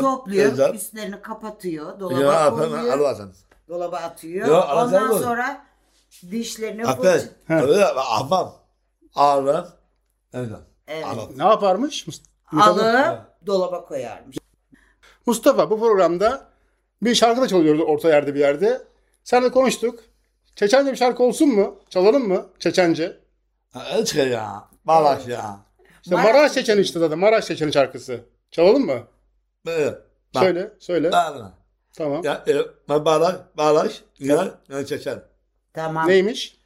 Topluyor, 0.00 0.74
üstlerini 0.74 1.22
kapatıyor, 1.22 1.92
Ya 1.92 2.00
dolaba 2.00 2.50
koyuyor, 2.50 3.28
dolaba 3.68 3.96
atıyor. 3.96 4.48
Ya, 4.48 4.76
Ondan 4.76 5.08
mı? 5.08 5.18
sonra 5.18 5.64
dişlerini 6.30 6.84
fırça... 6.84 7.20
öyle 7.48 7.84
apam, 7.86 8.54
ağlam, 9.14 9.66
özlem. 10.32 10.60
Evet. 10.88 11.04
Ağlam. 11.04 11.28
Ne 11.36 11.44
yaparmış? 11.44 12.06
Mustafa, 12.06 12.70
Alıp 12.70 13.46
dolaba 13.46 13.84
koyarmış. 13.84 14.38
Mustafa 15.26 15.70
bu 15.70 15.80
programda 15.80 16.48
bir 17.02 17.14
şarkı 17.14 17.40
da 17.40 17.48
çalıyordu 17.48 17.82
orta 17.82 18.08
yerde 18.08 18.34
bir 18.34 18.40
yerde. 18.40 18.82
Sen 19.24 19.44
de 19.44 19.50
konuştuk. 19.50 20.00
Çeçence 20.58 20.92
bir 20.92 20.96
şarkı 20.96 21.22
olsun 21.22 21.48
mu? 21.48 21.78
Çalalım 21.90 22.28
mı? 22.28 22.46
Çeçence. 22.58 23.16
Açık 23.74 24.16
ya, 24.16 24.64
balaş 24.84 25.26
ya. 25.26 25.60
İşte 26.02 26.14
Maraş 26.14 26.34
Maraş, 26.34 26.54
Çeçeni 26.54 26.80
işte 26.80 26.98
zaten. 26.98 27.18
Maraş 27.18 27.46
Çeçeni 27.46 27.72
şarkısı. 27.72 28.20
Çalalım 28.50 28.86
mı? 28.86 29.02
Böyle. 29.66 29.94
Bak, 30.34 30.42
Söyle, 30.42 30.70
söyle. 30.78 31.12
Bağla. 31.12 31.52
Tamam. 31.96 32.24
Ya, 32.24 32.44
e, 32.48 32.56
balaş, 32.88 33.34
balaş, 33.56 34.02
ya, 34.18 34.54
ya, 34.68 34.86
çeçen. 34.86 35.22
Tamam. 35.74 36.08
Neymiş? 36.08 36.56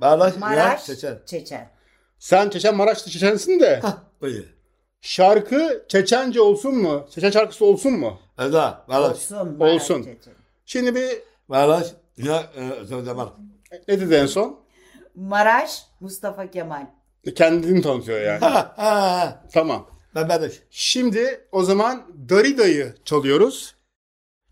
Bağlaş, 0.00 0.34
ya, 0.34 0.40
Maraş, 0.40 0.86
çeçen. 0.86 1.18
Çeçen. 1.26 1.70
Sen 2.18 2.50
Çeçen 2.50 2.76
Maraşlı 2.76 3.10
Çeçensin 3.10 3.60
de 3.60 3.80
Hah, 3.80 3.96
buyur. 4.20 4.44
şarkı 5.00 5.84
Çeçence 5.88 6.40
olsun 6.40 6.74
mu? 6.74 7.06
Çeçen 7.10 7.30
şarkısı 7.30 7.64
olsun 7.64 7.92
mu? 7.92 8.20
Eda, 8.38 8.84
balaş. 8.88 9.16
Olsun. 9.16 9.56
Maraş 9.58 9.74
Olsun. 9.74 10.02
Çeçen. 10.02 10.34
Şimdi 10.66 10.94
bir 10.94 11.22
Balaş, 11.48 11.86
ya, 12.16 12.50
e, 12.56 12.84
zaman. 12.84 13.30
ne 13.88 14.00
dedi 14.00 14.14
en 14.14 14.26
son? 14.26 14.60
Maraş, 15.14 15.82
Mustafa 16.00 16.50
Kemal. 16.50 16.86
Kendini 17.34 17.82
tanıtıyor 17.82 18.20
yani. 18.20 18.38
Ha, 18.38 18.74
ha, 18.76 19.44
tamam. 19.52 19.90
ben 20.14 20.28
balaş. 20.28 20.52
Şimdi 20.70 21.48
o 21.52 21.62
zaman 21.62 22.06
Darida'yı 22.28 22.94
çalıyoruz. 23.04 23.74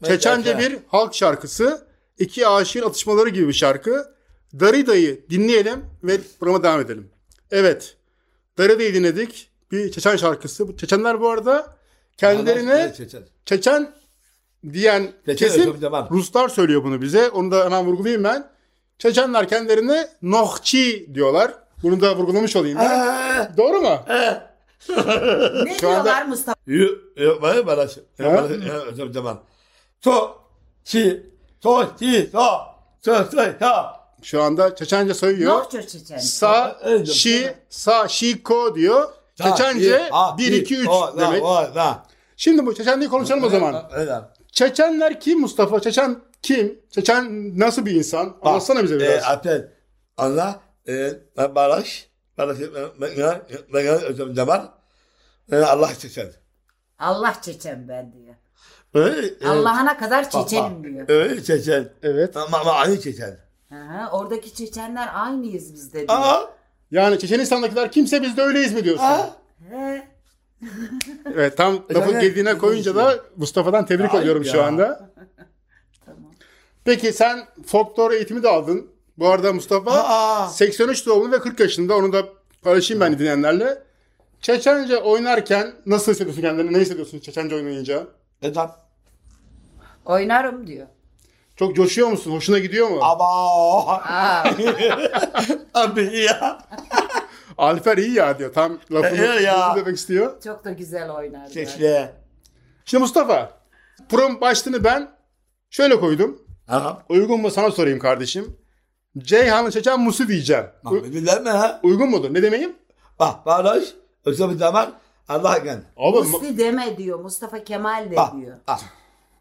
Çeçence 0.05 0.59
bir 0.59 0.79
halk 0.87 1.15
şarkısı. 1.15 1.87
İki 2.19 2.47
aşığın 2.47 2.83
atışmaları 2.83 3.29
gibi 3.29 3.49
bir 3.49 3.53
şarkı. 3.53 4.15
Darida'yı 4.61 5.29
dinleyelim 5.31 5.85
ve 6.03 6.21
programa 6.41 6.63
devam 6.63 6.81
edelim. 6.81 7.11
Evet. 7.51 7.97
Darida'yı 8.59 8.95
dinledik. 8.95 9.51
Bir 9.73 9.93
Çeçen 9.93 10.17
şarkısı. 10.17 10.77
Çeçenler 10.77 11.21
bu 11.21 11.31
arada 11.31 11.77
kendilerine 12.17 12.95
Çeçen. 12.97 13.23
Çeçen 13.45 13.95
diyen 14.73 15.13
Çeçen 15.27 15.49
kesim. 15.49 15.75
Ruslar 16.11 16.49
söylüyor 16.49 16.85
bunu 16.85 17.03
bize. 17.03 17.29
Onu 17.29 17.51
da 17.51 17.65
hemen 17.65 17.87
vurgulayayım 17.87 18.25
ben. 18.25 18.49
Çeçenler 18.99 19.49
kendilerine 19.49 20.09
Nohçi 20.23 21.15
diyorlar. 21.15 21.55
Bunu 21.83 22.01
da 22.01 22.17
vurgulamış 22.17 22.57
olayım 22.57 22.79
ben. 22.79 22.99
Ha, 22.99 23.53
Doğru 23.57 23.81
mu? 23.81 23.99
Ne 24.89 25.79
Şu 25.81 25.89
anda- 25.89 26.05
diyorlar 26.05 26.27
Mustafa? 26.27 26.61
yu, 26.67 26.99
bana 28.27 28.41
ya, 29.07 29.13
zaman. 29.13 29.41
To, 30.03 30.43
çi, 30.85 31.27
to, 31.61 31.87
çi, 31.99 32.31
to, 32.33 32.47
to, 33.03 33.31
to, 33.31 33.59
to. 33.61 34.03
Şu 34.23 34.43
anda 34.43 34.75
Çeçence 34.75 35.15
sayıyor. 35.15 35.55
Nohçu 35.55 35.87
Çeçen. 35.87 36.19
Sa, 36.19 36.81
şi, 37.07 37.55
sa, 37.71 38.09
şi, 38.09 38.43
ko 38.43 38.75
diyor. 38.75 39.09
Çeçence 39.35 40.11
1, 40.39 40.53
2, 40.53 40.77
3 40.79 40.89
demek. 41.19 41.43
Şimdi 42.37 42.67
bu 42.67 42.75
Çeçenliği 42.75 43.11
konuşalım 43.11 43.45
o 43.45 43.49
zaman. 43.49 43.91
Çeçenler 44.53 45.21
kim 45.21 45.41
Mustafa? 45.41 45.81
Çeçen 45.81 46.17
kim? 46.43 46.81
Çeçen 46.91 47.53
nasıl 47.59 47.87
bir 47.87 47.93
insan? 47.95 48.37
Anlatsana 48.43 48.83
bize 48.83 48.95
E, 48.95 48.99
biraz. 48.99 49.25
Apel, 49.25 49.69
Allah, 50.17 50.61
e, 50.89 51.13
ben 51.37 51.55
balaş, 51.55 52.09
balaş, 52.39 52.59
ben, 53.01 53.11
ben, 53.19 53.41
ben, 53.75 54.35
zaman. 54.35 54.71
E, 55.53 55.57
Allah 55.57 55.95
çeçen. 55.99 56.29
Allah 56.99 57.35
Çeçen 57.43 57.89
ben 57.89 58.13
diyor. 58.13 58.35
Öyle, 58.95 59.27
e, 59.41 59.47
Allah'ına 59.49 59.99
kadar 59.99 60.31
Çeçenim 60.31 60.85
diyor. 60.85 61.05
Öyle 61.09 61.43
çeçen. 61.45 61.89
Evet. 62.03 62.37
Ama, 62.37 62.59
ama 62.59 62.73
aynı 62.73 63.01
çeçen. 63.01 63.39
Aha, 63.73 64.11
oradaki 64.13 64.55
Çeçenler 64.55 65.09
aynıyız 65.15 65.75
biz 65.75 65.93
de 65.93 65.99
diyor. 66.09 66.19
Aa, 66.21 66.51
Yani 66.91 67.19
Çeçenistan'dakiler 67.19 67.93
kimse 67.93 68.23
biz 68.23 68.37
de 68.37 68.43
öyleyiz 68.43 68.73
mi 68.73 68.85
diyorsun? 68.85 69.05
aa. 69.05 69.31
He. 69.71 70.09
Evet 71.35 71.57
tam 71.57 71.75
lafın 71.75 71.95
Çeçenler- 71.95 72.21
gediğine 72.21 72.59
koyunca 72.59 72.95
da 72.95 73.17
Mustafa'dan 73.37 73.87
tebrik 73.87 74.15
Ay 74.15 74.21
ediyorum 74.21 74.45
şu 74.45 74.63
anda. 74.63 75.11
Tamam. 76.07 76.31
Peki 76.85 77.13
sen 77.13 77.47
folklor 77.67 78.11
eğitimi 78.13 78.43
de 78.43 78.49
aldın. 78.49 78.91
Bu 79.19 79.29
arada 79.29 79.53
Mustafa 79.53 79.91
Aa. 79.91 80.49
83 80.49 81.07
doğumlu 81.07 81.33
ve 81.33 81.39
40 81.41 81.61
yaşında. 81.61 81.97
Onu 81.97 82.13
da 82.13 82.23
paylaşayım 82.63 83.01
ben 83.01 83.19
dinleyenlerle. 83.19 83.83
Çeçence 84.41 84.97
oynarken 84.97 85.73
nasıl 85.87 86.13
hissediyorsun 86.13 86.43
kendini? 86.43 86.73
Ne 86.73 86.79
hissediyorsun 86.79 87.19
Çeçence 87.19 87.55
oynayınca? 87.55 88.07
Neden? 88.43 88.71
Oynarım 90.05 90.67
diyor. 90.67 90.87
Çok 91.57 91.77
coşuyor 91.77 92.09
musun? 92.09 92.33
Hoşuna 92.33 92.59
gidiyor 92.59 92.89
mu? 92.89 92.99
Ama 93.03 93.25
Aa, 93.25 94.45
abi 95.75 96.17
ya. 96.19 96.59
Alper 97.59 97.99
iyi 97.99 98.15
ya 98.15 98.39
diyor. 98.39 98.53
Tam 98.53 98.79
lafını 98.93 99.37
İyi 99.39 99.43
ya. 99.43 99.73
demek 99.77 99.97
istiyor. 99.97 100.41
çok 100.43 100.65
da 100.65 100.73
güzel 100.73 101.11
oynar. 101.11 101.49
Keşke. 101.49 102.13
Şimdi 102.85 103.03
Mustafa, 103.03 103.51
prom 104.09 104.41
başlığını 104.41 104.85
ben 104.85 105.11
şöyle 105.71 106.01
koydum. 106.01 106.43
Aha. 106.69 107.03
Uygun 107.09 107.41
mu 107.41 107.51
sana 107.51 107.71
sorayım 107.71 107.99
kardeşim. 107.99 108.57
Ceyhan'ı 109.19 109.71
çeken 109.71 110.01
Musu 110.01 110.29
diyeceğim. 110.29 110.65
Bak 110.85 110.93
mi 111.45 111.51
ha? 111.51 111.81
uygun 111.83 112.11
mudur? 112.11 112.35
Ne 112.35 112.43
demeyim? 112.43 112.77
Bak 113.19 113.47
balaş. 113.47 113.85
Öyle 114.27 114.51
bir 114.51 114.59
zaman 114.59 114.93
Allah 115.29 115.59
ma- 116.27 116.31
Musti 116.31 116.59
deme 116.59 116.97
diyor. 116.97 117.19
Mustafa 117.21 117.65
Kemal 117.65 118.11
de 118.11 118.17
Bak. 118.17 118.33
diyor. 118.37 118.57
Bak. 118.69 118.81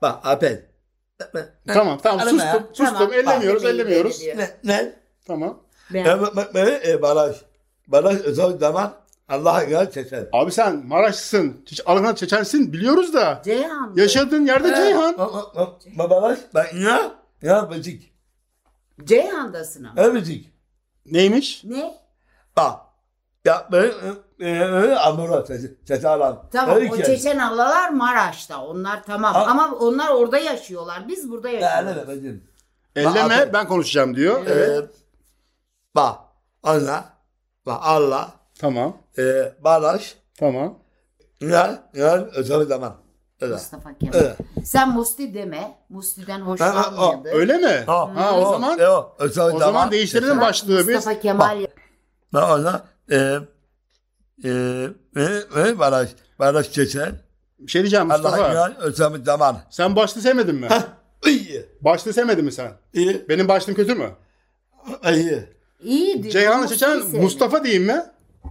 Bak 0.02 0.20
Apel. 0.26 0.66
tamam 1.68 2.00
tamam 2.04 2.20
Arama 2.20 2.30
sustum. 2.32 2.48
ya. 2.48 2.64
Sustum. 2.74 2.86
Tamam, 2.86 3.14
ellemiyoruz 3.14 3.64
bak, 3.64 3.70
ellemiyoruz. 3.70 4.22
Ne? 4.36 4.50
Ne? 4.64 4.94
Tamam. 5.28 5.60
Ben- 5.94 6.06
Evet, 6.06 6.36
bak 6.36 6.56
beni 6.56 6.80
e, 6.88 7.02
baraj. 7.02 7.36
Baraj 7.92 8.20
özel 8.22 8.58
zaman 8.58 8.94
Allah'a 9.30 9.64
göre 9.64 9.92
çeker. 9.92 10.28
Abi 10.34 10.52
sen 10.52 10.86
Maraşlısın, 10.88 11.62
Çeç- 11.66 11.82
Alınan 11.86 12.16
Çeçensin 12.16 12.74
biliyoruz 12.74 13.14
da. 13.14 13.42
Ceyhan. 13.46 13.94
Yaşadığın 13.96 14.46
yerde 14.46 14.76
Ceyhan. 14.76 15.18
Ba 15.98 16.10
baraj, 16.10 16.40
bak 16.54 16.74
ya, 16.74 17.12
ya 17.42 17.62
müzik. 17.62 18.14
Ceyhan'dasın 19.04 19.84
ama. 19.84 20.02
E 20.02 20.08
müzik. 20.08 20.54
Neymiş? 21.06 21.64
Ne? 21.64 21.98
Bak. 22.58 22.80
Ya 23.46 23.68
ben 23.72 23.92
e, 24.40 24.50
e, 24.50 24.96
Amura 24.96 25.46
sesi, 25.46 26.08
alan. 26.08 26.44
Tamam 26.52 26.76
Öyle 26.76 26.92
o 26.92 26.96
ki. 26.96 27.04
Çeçen 27.04 27.38
ablalar 27.40 27.90
Maraş'ta. 27.90 28.62
Onlar 28.66 29.04
tamam. 29.04 29.34
Ha. 29.34 29.46
Ama 29.46 29.76
onlar 29.76 30.10
orada 30.10 30.38
yaşıyorlar. 30.38 31.08
Biz 31.08 31.32
burada 31.32 31.50
Ya, 31.50 31.60
yaşıyoruz. 31.60 32.08
ne 32.08 32.16
dedim. 32.16 32.44
Elleme 32.96 33.36
Abi. 33.36 33.54
ben 33.54 33.68
konuşacağım 33.68 34.16
diyor. 34.16 34.42
Evet. 34.46 34.70
Evet. 34.70 34.90
Bak. 35.96 36.16
Allah. 36.64 37.11
Bak 37.66 37.80
Allah. 37.82 38.32
Tamam. 38.60 38.98
E, 39.18 39.54
baraj. 39.64 40.14
Tamam. 40.40 40.80
Ya, 41.42 41.90
ya 41.94 42.16
özel 42.36 42.66
zaman. 42.66 42.96
Evet. 43.42 43.54
Mustafa 43.54 43.98
Kemal. 43.98 44.14
Evet. 44.14 44.38
Sen 44.66 44.90
Musti 44.90 45.34
deme. 45.34 45.78
Musti'den 45.90 46.40
Ha, 46.40 46.48
hoşlanmıyordu. 46.48 47.28
Öyle 47.38 47.58
mi? 47.58 47.84
Ha, 47.86 48.16
Ha, 48.16 48.40
o 48.40 48.52
zaman 48.52 48.78
Yok, 48.78 49.16
özel 49.20 49.44
o 49.44 49.60
zaman 49.60 49.92
değiştirelim 49.92 50.42
başlığı 50.42 50.78
biz. 50.80 50.96
Mustafa 50.96 51.20
Kemal 51.20 51.66
Ben 52.34 52.42
ona 52.42 52.84
e, 53.12 53.16
e, 53.18 53.40
ve, 55.16 55.28
ve 55.56 55.80
baraj, 55.80 56.10
baraj 56.40 56.74
geçer. 56.76 57.12
Bir 57.60 57.72
şey 57.72 57.82
diyeceğim 57.82 58.12
Allah'a 58.12 58.32
Mustafa. 58.32 58.50
güven 58.50 58.76
özel 58.82 59.24
zaman. 59.26 59.58
Sen 59.70 59.96
başlığı 59.96 60.22
sevmedin 60.22 60.56
mi? 60.56 60.68
İyi. 61.28 61.66
başlığı 61.82 62.14
sevmedin 62.14 62.46
mi 62.46 62.52
sen? 62.52 62.72
İyi. 62.94 63.26
Benim 63.30 63.48
başlığım 63.48 63.76
kötü 63.76 63.96
mü? 63.96 64.12
İyi. 65.14 65.50
İyiydi. 65.84 66.30
Ceyhan'ı 66.30 66.68
seçen 66.68 67.00
sevdim. 67.02 67.22
Mustafa 67.22 67.64
diyeyim 67.64 67.84
mi? 67.84 68.04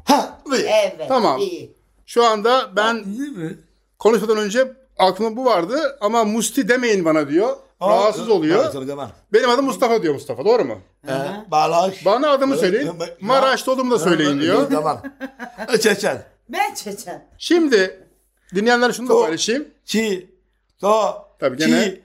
Ha, 0.04 0.38
iyi. 0.52 0.66
Evet. 0.66 1.08
Tamam. 1.08 1.40
iyi. 1.40 1.74
Şu 2.06 2.24
anda 2.24 2.76
ben 2.76 2.94
İyi 3.18 3.30
mi? 3.30 3.58
konuşmadan 3.98 4.36
önce 4.38 4.72
aklımda 4.98 5.36
bu 5.36 5.44
vardı 5.44 5.98
ama 6.00 6.24
Musti 6.24 6.68
demeyin 6.68 7.04
bana 7.04 7.28
diyor. 7.28 7.56
Rahatsız 7.82 8.28
Ha, 8.28 8.32
oluyor. 8.32 8.74
Benim 9.32 9.50
adım 9.50 9.64
Mustafa 9.64 10.02
diyor 10.02 10.14
Mustafa 10.14 10.44
doğru 10.44 10.64
mu? 10.64 10.78
E, 11.08 11.12
baraj. 11.50 12.04
Bana 12.04 12.30
adımı 12.30 12.56
söyleyin. 12.56 12.90
Maraş'ta 13.20 13.72
olduğumu 13.72 13.90
da 13.90 13.98
söyleyin 13.98 14.40
diyor. 14.40 14.70
Zaman. 14.70 15.02
Geçer. 15.82 16.16
Ben 16.48 16.74
Çeçen. 16.74 17.28
Şimdi 17.38 18.06
dinleyenler 18.54 18.92
şunu 18.92 19.08
da 19.08 19.20
paylaşayım. 19.22 19.68
Çi. 19.84 20.30
To. 20.80 21.14
Tabii 21.38 21.56
gene- 21.56 21.84
Çi. 21.84 22.02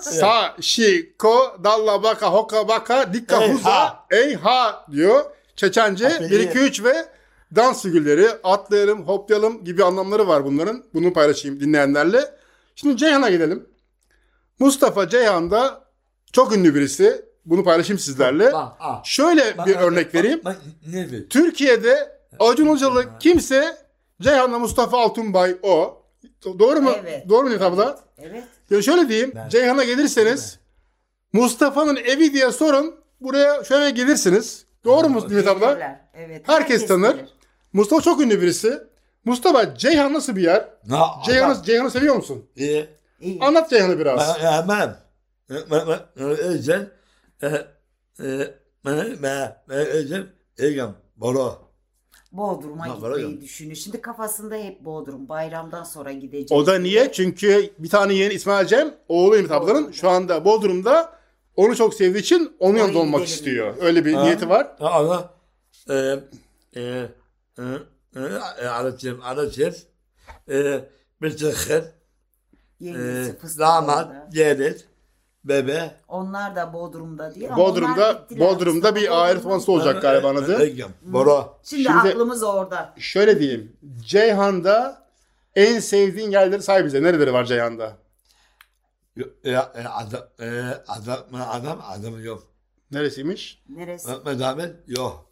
Sa, 0.00 0.54
şi, 0.60 1.14
ko, 1.18 1.56
dalla 1.64 2.02
baka, 2.02 2.26
hoka 2.32 2.68
baka, 2.68 3.12
dikka 3.12 3.48
huza, 3.48 3.96
ey 4.10 4.34
ha 4.34 4.86
diyor. 4.92 5.24
Çeçence 5.56 6.06
Aferin. 6.06 6.30
1 6.30 6.40
2 6.40 6.58
3 6.58 6.84
ve 6.84 7.06
dans 7.56 7.82
figürleri, 7.82 8.28
atlayalım, 8.44 9.08
hoplayalım 9.08 9.64
gibi 9.64 9.84
anlamları 9.84 10.28
var 10.28 10.44
bunların. 10.44 10.84
Bunu 10.94 11.12
paylaşayım 11.12 11.60
dinleyenlerle. 11.60 12.20
Şimdi 12.76 12.96
Ceyhan'a 12.96 13.30
gidelim. 13.30 13.66
Mustafa 14.58 15.08
Ceyhan 15.08 15.50
da 15.50 15.84
çok 16.32 16.56
ünlü 16.56 16.74
birisi. 16.74 17.24
Bunu 17.44 17.64
paylaşayım 17.64 17.98
sizlerle. 17.98 18.52
Bak. 18.52 18.72
Şöyle 19.04 19.56
bir 19.66 19.76
örnek 19.76 20.14
vereyim. 20.14 20.40
bak, 20.44 20.56
Ne 20.92 21.12
bir? 21.12 21.28
Türkiye'de 21.28 22.18
Acun 22.40 22.66
Ilıcalı 22.66 23.18
kimse 23.18 23.76
Ceyhan'la 24.20 24.58
Mustafa 24.58 24.98
Altunbay 24.98 25.56
o. 25.62 25.97
Doğru 26.44 26.80
mu? 26.82 26.90
Evet. 27.00 27.28
Doğru 27.28 27.42
mu 27.42 27.50
Nihat 27.50 27.62
abla? 27.62 28.00
Evet. 28.18 28.44
Ya 28.70 28.82
şöyle 28.82 29.08
diyeyim. 29.08 29.32
Ceyhan'a 29.50 29.84
gelirseniz 29.84 30.58
Mustafa'nın 31.32 31.96
evi 31.96 32.32
diye 32.32 32.52
sorun. 32.52 32.94
Buraya 33.20 33.64
şöyle 33.64 33.90
gelirsiniz. 33.90 34.66
Doğru 34.84 35.08
mu 35.08 35.26
Nihat 35.28 35.46
abla? 35.46 36.00
Evet. 36.14 36.48
Herkes 36.48 36.86
tanır. 36.86 37.14
bilir. 37.14 37.28
Mustafa 37.72 38.02
çok 38.02 38.20
ünlü 38.20 38.42
birisi. 38.42 38.78
Mustafa 39.24 39.74
Ceyhan 39.74 40.12
nasıl 40.12 40.36
bir 40.36 40.42
yer? 40.42 40.68
Na, 40.86 41.06
Ceyhan'ı 41.26 41.62
Ceyhan'ı 41.62 41.90
seviyor 41.90 42.16
musun? 42.16 42.46
İyi. 42.56 42.88
İyi. 43.20 43.40
Anlat 43.40 43.70
Ceyhan'ı 43.70 43.98
biraz. 43.98 44.38
Ben 44.42 44.62
hemen. 44.62 44.96
Ben 45.50 45.88
ben 45.88 46.00
özel. 46.16 46.90
E, 47.42 47.46
e, 47.46 48.54
ben 48.84 49.16
ben 49.22 49.56
ben 49.68 49.86
özel. 49.86 50.26
Bodrum'a 52.32 52.88
Ha, 52.88 52.94
gitmeyi 52.94 53.40
düşünüyor. 53.40 53.76
Şimdi 53.76 54.00
kafasında 54.00 54.56
hep 54.56 54.84
Bodrum. 54.84 55.28
Bayramdan 55.28 55.84
sonra 55.84 56.12
gidecek. 56.12 56.52
O 56.58 56.66
da 56.66 56.78
niye? 56.78 57.12
Çünkü 57.12 57.70
bir 57.78 57.88
tane 57.88 58.14
yeğeni 58.14 58.34
İsmail 58.34 58.66
Cem, 58.66 58.94
oğlu 59.08 59.36
Ümit 59.36 59.50
ablanın 59.50 59.92
şu 59.92 60.08
anda 60.08 60.44
Bodrum'da 60.44 61.18
onu 61.56 61.76
çok 61.76 61.94
sevdiği 61.94 62.22
için 62.22 62.56
onun 62.58 62.78
yanında 62.78 62.98
olmak 62.98 63.20
gidelim 63.20 63.34
istiyor. 63.34 63.74
Öyle 63.80 64.04
bir 64.04 64.12
Ha. 64.12 64.22
niyeti 64.22 64.48
var. 64.48 64.76
Ha, 64.78 64.90
Ama 64.90 65.34
e, 65.90 65.94
e, 66.76 66.80
e, 67.58 67.62
e, 68.62 68.66
aracım, 68.66 69.20
aracım. 69.22 69.74
E, 70.48 70.80
E, 72.80 73.32
damat, 73.58 74.06
orada. 74.06 74.28
Bebe. 75.48 75.94
Onlar 76.08 76.56
da 76.56 76.72
Bodrum'da 76.72 77.34
diyor. 77.34 77.50
ama 77.50 77.62
onlar 77.64 77.72
Bodrum'da 77.74 78.12
gittiler. 78.12 78.48
Bodrum'da 78.48 78.94
bir 78.96 79.22
aile 79.22 79.42
toplantısı 79.42 79.72
olacak 79.72 80.02
galiba 80.02 80.28
adı. 80.28 80.70
Boro. 81.02 81.58
Şimdi, 81.62 81.82
Şimdi- 81.82 81.98
aklımız 81.98 82.42
orada. 82.42 82.94
Şöyle 82.98 83.40
diyeyim. 83.40 83.76
Ceyhan'da 84.06 85.02
en 85.54 85.80
sevdiğin 85.80 86.30
yerleri 86.30 86.62
say 86.62 86.84
bize. 86.84 87.02
Nereleri 87.02 87.32
var 87.32 87.44
Ceyhan'da? 87.44 87.92
Ya, 89.44 89.72
e, 89.74 89.84
adam, 89.84 90.20
e, 90.40 90.60
adam, 90.88 91.18
adam, 91.50 91.78
adam 91.88 92.24
yok. 92.24 92.42
Neresiymiş? 92.90 93.62
Neresi? 93.68 94.08
Medamet 94.26 94.74
yok. 94.86 95.26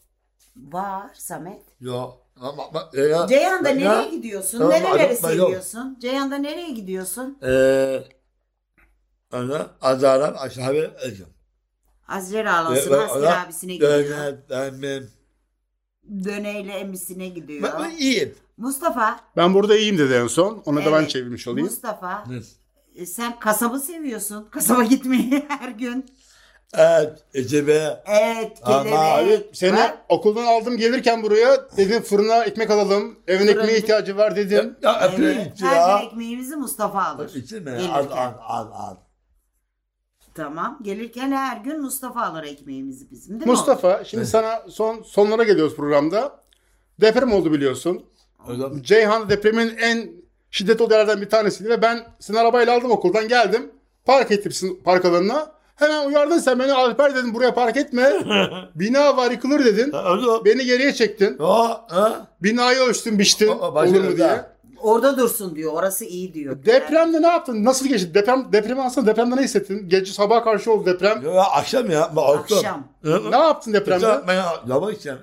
Var 0.57 1.07
Samet. 1.15 1.63
Yok. 1.81 2.19
Ama, 2.41 2.65
ama, 2.69 2.91
e, 2.95 3.01
ya, 3.01 3.27
Ceyhan'da 3.27 3.69
ya, 3.69 3.75
nereye 3.75 4.11
gidiyorsun? 4.11 4.59
Tamam, 4.59 4.73
Nereleri 4.73 5.13
yok. 5.13 5.21
seviyorsun? 5.21 5.99
Ceyhan'da 6.01 6.37
nereye 6.37 6.71
gidiyorsun? 6.71 7.39
E, 7.43 7.51
ana, 9.33 9.71
azaran 9.81 10.35
aşağı 10.35 10.75
egem. 11.07 11.27
Azrer 12.09 12.45
ağlasın. 12.45 12.93
Asker 12.93 13.21
ona- 13.21 13.43
abisine 13.43 13.73
gidiyor. 13.75 13.91
Döner, 13.93 14.49
dönmem. 14.49 15.09
Döneyle 16.25 16.73
emisine 16.73 17.29
gidiyor. 17.29 17.63
Ben, 17.63 17.85
ben 17.85 17.91
iyiyim. 17.97 18.35
Mustafa. 18.57 19.21
Ben 19.37 19.55
burada 19.55 19.77
iyiyim 19.77 19.99
dedi 19.99 20.15
en 20.15 20.27
son. 20.27 20.63
Onu 20.67 20.85
da 20.85 20.93
ben 20.93 20.99
evet, 21.01 21.11
çevirmiş 21.11 21.49
olayım. 21.49 21.69
Mustafa. 21.69 22.25
E, 22.95 23.07
Sen 23.07 23.39
kasabı 23.39 23.79
seviyorsun. 23.81 24.49
Kasaba 24.51 24.83
gitmeyi 24.85 25.45
her 25.49 25.69
gün. 25.69 26.07
Evet, 26.75 27.19
ecibe. 27.35 28.03
Et, 28.07 28.59
Ama 28.63 28.83
kelebek. 28.83 28.99
Abi 28.99 29.51
seni 29.53 29.77
var. 29.77 29.95
okuldan 30.09 30.47
aldım 30.47 30.77
gelirken 30.77 31.23
buraya 31.23 31.77
dedim 31.77 32.03
fırına 32.03 32.45
ekmek 32.45 32.71
alalım. 32.71 33.19
Evin 33.27 33.47
Fırın- 33.47 33.49
ekmeğe 33.61 33.79
ihtiyacı 33.79 34.17
var 34.17 34.37
dedim. 34.37 34.77
Ya, 34.83 34.93
yapayım 34.93 35.23
Evet. 35.25 35.61
ya. 35.63 35.69
Her 35.69 36.01
gün 36.01 36.07
ekmeğimizi 36.07 36.57
Mustafa 36.57 37.03
alır. 37.05 37.35
İçime. 37.35 37.71
Gelirken. 37.71 37.89
Al, 37.93 38.07
al, 38.11 38.33
al, 38.49 38.67
al. 38.73 38.97
Tamam. 40.37 40.79
Gelirken 40.83 41.33
her 41.33 41.57
gün 41.57 41.81
Mustafa 41.83 42.23
alır 42.23 42.43
ekmeğimizi 42.45 43.11
bizim 43.11 43.35
değil 43.35 43.47
mi? 43.47 43.51
Mustafa 43.51 44.05
şimdi 44.05 44.27
sana 44.27 44.63
son 44.69 45.03
sonlara 45.03 45.45
geliyoruz 45.45 45.77
programda. 45.77 46.41
Deprem 47.01 47.33
oldu 47.33 47.53
biliyorsun. 47.53 48.03
O 48.49 48.55
zaman 48.55 48.83
Ceyhan 48.83 49.29
depremin 49.31 49.77
en 49.77 50.11
şiddetli 50.51 50.83
olduğu 50.85 50.93
yerlerden 50.95 51.21
bir 51.21 51.29
tanesiydi 51.29 51.71
ve 51.71 51.83
ben 51.83 51.99
seni 52.19 52.39
arabayla 52.39 52.77
aldım 52.77 52.91
okuldan 52.91 53.29
geldim. 53.29 53.71
Park 54.05 54.31
ettim 54.31 54.53
sizin 54.53 54.77
park 54.85 55.05
alanına. 55.05 55.57
Hemen 55.77 56.07
uyardın 56.07 56.39
sen 56.39 56.59
beni 56.59 56.73
Alper 56.73 57.15
dedim 57.15 57.35
buraya 57.35 57.55
park 57.55 57.77
etme. 57.77 58.13
Bina 58.75 59.17
var 59.17 59.31
yıkılır 59.31 59.65
dedin. 59.65 59.91
zaman. 59.91 60.45
Beni 60.45 60.65
geriye 60.65 60.93
çektin. 60.93 61.39
O, 61.39 61.69
ha? 61.89 62.27
Binayı 62.43 62.79
ölçtün 62.79 63.19
biçtin. 63.19 63.49
Başka 63.49 63.97
olur 63.99 64.05
mu 64.05 64.17
diye. 64.17 64.29
daha. 64.29 64.56
Orada 64.87 65.19
dursun 65.19 65.57
diyor. 65.57 65.73
Orası 65.73 66.05
iyi 66.05 66.35
diyor. 66.35 66.65
Depremde 66.65 67.23
ne 67.23 67.27
yaptın? 67.27 67.65
Nasıl 67.65 67.89
geçti? 67.89 68.15
Deprem 68.15 68.53
depremi 68.53 68.83
aslında 68.83 69.07
depremde 69.07 69.37
ne 69.37 69.43
hissettin? 69.43 69.89
Gece 69.89 70.13
sabah 70.13 70.45
karşı 70.45 70.73
oldu 70.73 70.87
deprem. 70.87 71.23
Ya, 71.23 71.43
akşam 71.43 71.91
ya. 71.91 72.03
Akşam. 72.03 72.39
Akşam. 72.59 72.85
Ne 73.31 73.37
yaptın 73.37 73.73
depremde? 73.73 74.21
Ben 74.29 74.43
yavaş 74.69 74.95
içeceğim. 74.95 75.19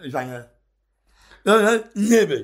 Yani 1.45 1.81
ne 1.95 2.29
be? 2.29 2.35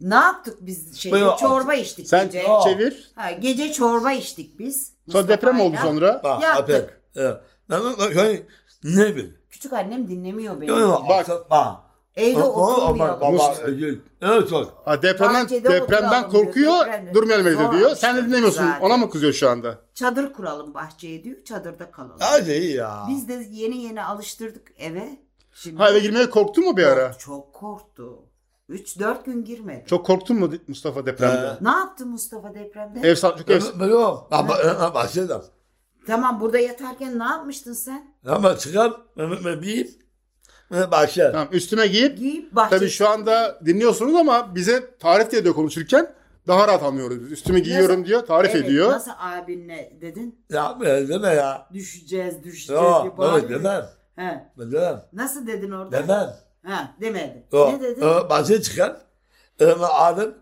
Ne 0.00 0.14
yaptık 0.14 0.58
biz 0.60 0.96
şeyde? 0.96 1.16
Böyle- 1.16 1.36
Çorba 1.36 1.74
içtik 1.74 2.08
Sen 2.08 2.26
gece. 2.26 2.48
Aa. 2.48 2.60
çevir. 2.60 3.10
Ha, 3.14 3.30
gece 3.30 3.72
çorba 3.72 4.12
içtik 4.12 4.58
biz. 4.58 4.92
Sonra 5.12 5.28
deprem 5.28 5.60
oldu 5.60 5.76
sonra. 5.82 6.20
Bak, 6.24 6.42
Yaptık. 6.42 7.00
Evet. 7.16 7.36
Ben 7.70 7.80
ben 7.84 8.16
ben 8.16 8.42
ne 8.84 9.16
be? 9.16 9.20
Küçük 9.50 9.72
annem 9.72 10.08
dinlemiyor 10.08 10.60
beni. 10.60 10.70
Yok 10.70 10.80
yok. 10.80 11.08
Bak. 11.08 11.50
Bak. 11.50 11.87
Evde 12.18 12.42
O- 12.42 12.92
o- 12.92 12.98
bak, 12.98 13.22
özür. 13.64 14.00
Evet 14.22 14.48
çok. 14.48 14.82
Ha, 14.84 15.02
depremden 15.02 15.44
Bahçede 15.44 15.64
depremden 15.68 16.06
oturalım 16.22 16.32
diyor, 16.32 16.44
korkuyor. 16.44 16.86
depremde. 16.86 17.14
Durmayalım 17.14 17.46
evde 17.46 17.78
diyor. 17.78 17.96
Sen 17.96 18.16
de 18.16 18.26
dinlemiyorsun. 18.26 18.64
zaten. 18.64 18.80
Ona 18.80 18.96
mı 18.96 19.10
kızıyor 19.10 19.32
şu 19.32 19.50
anda? 19.50 19.78
Çadır 19.94 20.32
kuralım 20.32 20.74
bahçeye 20.74 21.24
diyor. 21.24 21.44
Çadırda 21.44 21.90
kalalım. 21.90 22.16
Hadi 22.20 22.52
iyi 22.52 22.74
ya. 22.76 23.06
Biz 23.08 23.28
de 23.28 23.46
yeni 23.50 23.82
yeni 23.82 24.04
alıştırdık 24.04 24.72
eve. 24.78 25.18
Şimdi 25.52 25.76
Ha 25.76 25.90
eve 25.90 25.98
girmeye 25.98 26.30
korktun 26.30 26.64
mu 26.64 26.76
bir 26.76 26.84
ara? 26.84 27.12
Çok 27.12 27.54
korktu. 27.54 28.18
3-4 28.68 29.24
gün 29.24 29.44
girmedi. 29.44 29.84
Çok 29.86 30.06
korktun 30.06 30.38
mu 30.38 30.50
Mustafa 30.68 31.06
depremde? 31.06 31.58
Ne 31.60 31.70
yaptı 31.70 32.06
Mustafa 32.06 32.54
depremde? 32.54 33.00
Ev 33.00 33.14
sa- 33.14 33.38
çok 33.38 33.50
ev 33.50 33.60
Ben 33.60 33.80
ben 33.80 33.86
yok. 33.88 34.30
Bak 34.30 34.48
bak. 34.94 35.44
Tamam 36.06 36.40
burada 36.40 36.58
yatarken 36.58 37.18
ne 37.18 37.24
yapmıştın 37.24 37.72
sen? 37.72 38.14
Ama 38.26 38.56
çıkar, 38.58 38.92
ben 39.16 39.30
ben 39.44 39.62
bir 39.62 39.86
ben 39.86 40.07
başlar. 40.90 41.32
Tamam 41.32 41.48
üstüme 41.52 41.86
giyip 41.86 42.18
Giyip 42.18 42.54
bahçe. 42.54 42.76
tabii 42.76 42.88
şu 42.88 43.08
anda 43.08 43.60
dinliyorsunuz 43.64 44.14
ama 44.14 44.54
bize 44.54 44.96
tarif 44.98 45.34
ediyor 45.34 45.54
konuşurken 45.54 46.14
daha 46.46 46.68
rahat 46.68 46.82
anlıyoruz 46.82 47.20
biz. 47.24 47.32
Üstümü 47.32 47.58
giyiyorum 47.60 48.04
diyor, 48.06 48.26
tarif 48.26 48.50
Evet, 48.54 48.64
ediyor. 48.64 48.90
Nasıl 48.92 49.10
abinle 49.18 49.92
dedin? 50.00 50.44
Ya 50.50 50.78
ben 50.80 51.08
deme 51.08 51.28
ya. 51.28 51.66
Düşeceğiz, 51.72 52.42
düşeceğiz. 52.44 52.82
Yok, 52.82 53.02
diye 53.02 53.18
bağırıyor. 53.18 53.50
demem. 53.50 53.86
He. 54.16 54.44
Ben 54.58 54.72
demem. 54.72 55.04
Nasıl 55.12 55.46
dedin 55.46 55.70
orada? 55.70 55.92
Demem. 55.92 56.36
Ha, 56.66 56.94
demedi. 57.00 57.46
Yok. 57.52 57.72
Ne 57.72 57.80
dedin? 57.80 58.02
Yok, 58.02 58.30
Bahçeye 58.30 58.62
çıkar. 58.62 58.96
Ama 59.74 59.88
alım. 59.88 60.34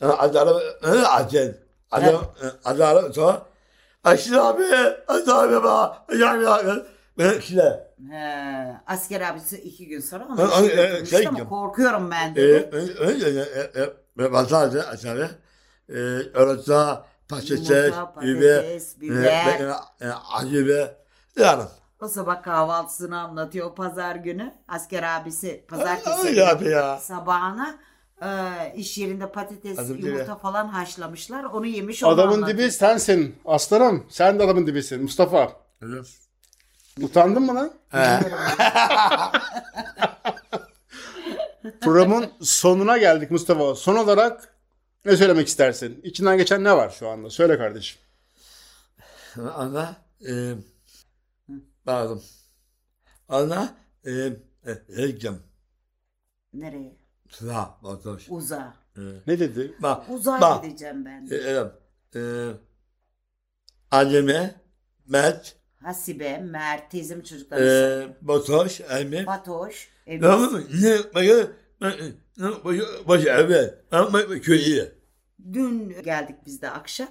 Adarım. 0.00 0.60
Acel. 1.10 1.54
Adam, 1.90 2.22
adarım 2.64 3.12
sonra. 3.14 3.42
Aşırı 4.04 4.42
abi. 4.42 4.62
Aşırı 5.08 5.34
abi. 5.34 5.56
Aşırı 6.08 6.50
abi. 6.50 6.82
Ben 7.20 7.38
işte. 7.38 7.88
He, 8.10 8.76
asker 8.86 9.20
abisi 9.20 9.58
iki 9.60 9.86
gün 9.88 10.00
sonra 10.00 10.24
Ha, 10.28 10.32
onu 10.34 10.50
ha, 10.50 10.58
şey 10.60 10.68
e, 10.68 10.74
götürmüştü 10.86 11.16
şey 11.16 11.26
ama 11.28 11.38
gibi. 11.38 11.48
korkuyorum 11.48 12.10
ben 12.10 12.30
Ee, 12.30 12.36
dedi. 12.36 12.94
Öyle 13.00 13.44
ben 14.18 14.32
bazarda 14.32 14.88
aşağı. 14.88 15.30
Örotsa, 16.34 17.06
patates, 17.28 17.50
Yumurta, 17.70 18.12
biber, 18.22 18.56
patates, 18.62 19.00
biber. 19.00 19.56
acı 20.32 20.66
ve 20.66 20.96
yani. 21.38 21.62
O 22.00 22.08
sabah 22.08 22.42
kahvaltısını 22.42 23.20
anlatıyor 23.20 23.74
pazar 23.74 24.16
günü. 24.16 24.54
Asker 24.68 25.02
abisi 25.02 25.64
pazartesi 25.68 26.28
Öyle 26.28 26.46
abi 26.48 26.68
ya. 26.68 26.96
sabahına 26.98 27.78
e, 28.22 28.28
iş 28.76 28.98
yerinde 28.98 29.32
patates, 29.32 29.78
Adım 29.78 29.96
yumurta 29.98 30.32
dibi. 30.34 30.42
falan 30.42 30.68
haşlamışlar. 30.68 31.44
Onu 31.44 31.66
yemiş 31.66 32.02
onu 32.04 32.10
Adamın 32.12 32.32
anlatıyor. 32.34 32.58
dibi 32.58 32.70
sensin 32.72 33.36
aslanım. 33.44 34.06
Sen 34.10 34.38
de 34.38 34.42
adamın 34.42 34.66
dibisin 34.66 35.02
Mustafa. 35.02 35.52
Utandın 37.02 37.42
mı 37.42 37.54
lan? 37.54 37.72
Programın 41.80 42.30
sonuna 42.42 42.98
geldik 42.98 43.30
Mustafa. 43.30 43.74
Son 43.74 43.96
olarak 43.96 44.54
ne 45.04 45.16
söylemek 45.16 45.48
istersin? 45.48 46.00
İçinden 46.02 46.36
geçen 46.38 46.64
ne 46.64 46.76
var 46.76 46.90
şu 46.98 47.08
anda? 47.08 47.30
Söyle 47.30 47.58
kardeşim. 47.58 48.00
Ana, 49.54 49.96
e, 50.28 50.54
pardon. 51.84 52.22
Ana, 53.28 53.74
e, 54.04 54.10
e, 54.10 54.32
Erkem, 54.96 55.38
Nereye? 56.54 56.96
Sıra, 57.30 57.74
Batoş. 57.82 58.26
Uza. 58.30 58.74
E, 58.96 59.00
Ne 59.26 59.38
dedi? 59.38 59.74
bak, 59.78 60.04
Uzay 60.10 60.40
bak, 60.40 60.64
gideceğim 60.64 61.04
ben. 61.04 61.28
e, 61.30 61.34
evet, 61.34 61.72
e, 62.16 62.20
anneme, 63.90 64.60
Mert, 65.06 65.56
Hasibe, 65.82 66.38
Mert, 66.38 66.90
teyzem 66.90 67.20
e, 67.20 67.24
çocukları. 67.24 68.16
Batoş, 68.22 68.80
Emir. 68.80 69.24
Fatoş. 69.24 69.88
Evli. 70.06 70.20
Tamam 70.20 70.52
mı? 70.52 70.62
Ne, 70.82 70.98
bakın, 71.14 71.50
başı, 72.64 72.82
başı, 73.08 73.28
evet, 73.28 73.74
ama 73.90 74.20
köyü. 74.28 74.92
Dün 75.52 76.02
geldik 76.02 76.36
biz 76.46 76.62
de 76.62 76.70
akşam. 76.70 77.08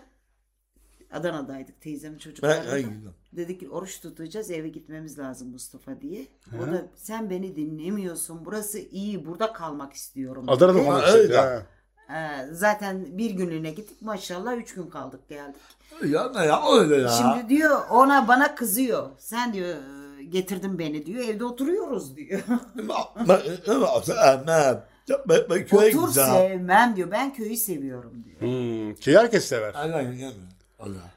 Adana'daydık 1.11 1.81
teyzemin 1.81 2.19
Ben, 2.43 2.63
ben, 2.71 2.85
Dedik 3.33 3.59
ki 3.59 3.69
oruç 3.69 4.01
tutacağız 4.01 4.51
eve 4.51 4.69
gitmemiz 4.69 5.19
lazım 5.19 5.49
Mustafa 5.49 6.01
diye. 6.01 6.27
O 6.59 6.71
da 6.71 6.85
sen 6.95 7.29
beni 7.29 7.55
dinlemiyorsun 7.55 8.45
burası 8.45 8.79
iyi 8.79 9.25
burada 9.25 9.53
kalmak 9.53 9.93
istiyorum. 9.93 10.43
dedi. 10.43 10.51
Adana'da 10.51 10.77
mı 10.77 10.83
Ha, 10.83 10.91
konuştuk? 10.91 11.15
öyle. 11.15 11.37
Ha. 11.37 11.65
Ee, 12.09 12.45
zaten 12.51 13.17
bir 13.17 13.31
günlüğüne 13.31 13.71
gittik 13.71 14.01
maşallah 14.01 14.57
üç 14.57 14.73
gün 14.73 14.87
kaldık 14.87 15.29
geldik. 15.29 15.61
ya 16.05 16.31
ne 16.35 16.45
ya, 16.45 16.61
öyle 16.73 16.95
ya. 17.01 17.09
Şimdi 17.09 17.49
diyor 17.49 17.81
ona 17.89 18.27
bana 18.27 18.55
kızıyor. 18.55 19.09
Sen 19.17 19.53
diyor 19.53 19.69
"e, 20.19 20.23
getirdin 20.23 20.79
beni 20.79 21.05
diyor 21.05 21.23
evde 21.23 21.45
oturuyoruz 21.45 22.15
diyor. 22.17 22.41
Otur 25.61 26.07
gideceğim. 26.07 26.29
sevmem 26.33 26.95
diyor 26.95 27.11
ben 27.11 27.33
köyü 27.33 27.57
seviyorum 27.57 28.23
diyor. 28.25 28.41
Hmm, 28.41 28.95
ki 28.95 29.17
herkes 29.17 29.45
sever. 29.45 29.73
Aynen, 29.75 29.93
aynen. 29.93 30.33
Allah. 30.79 31.11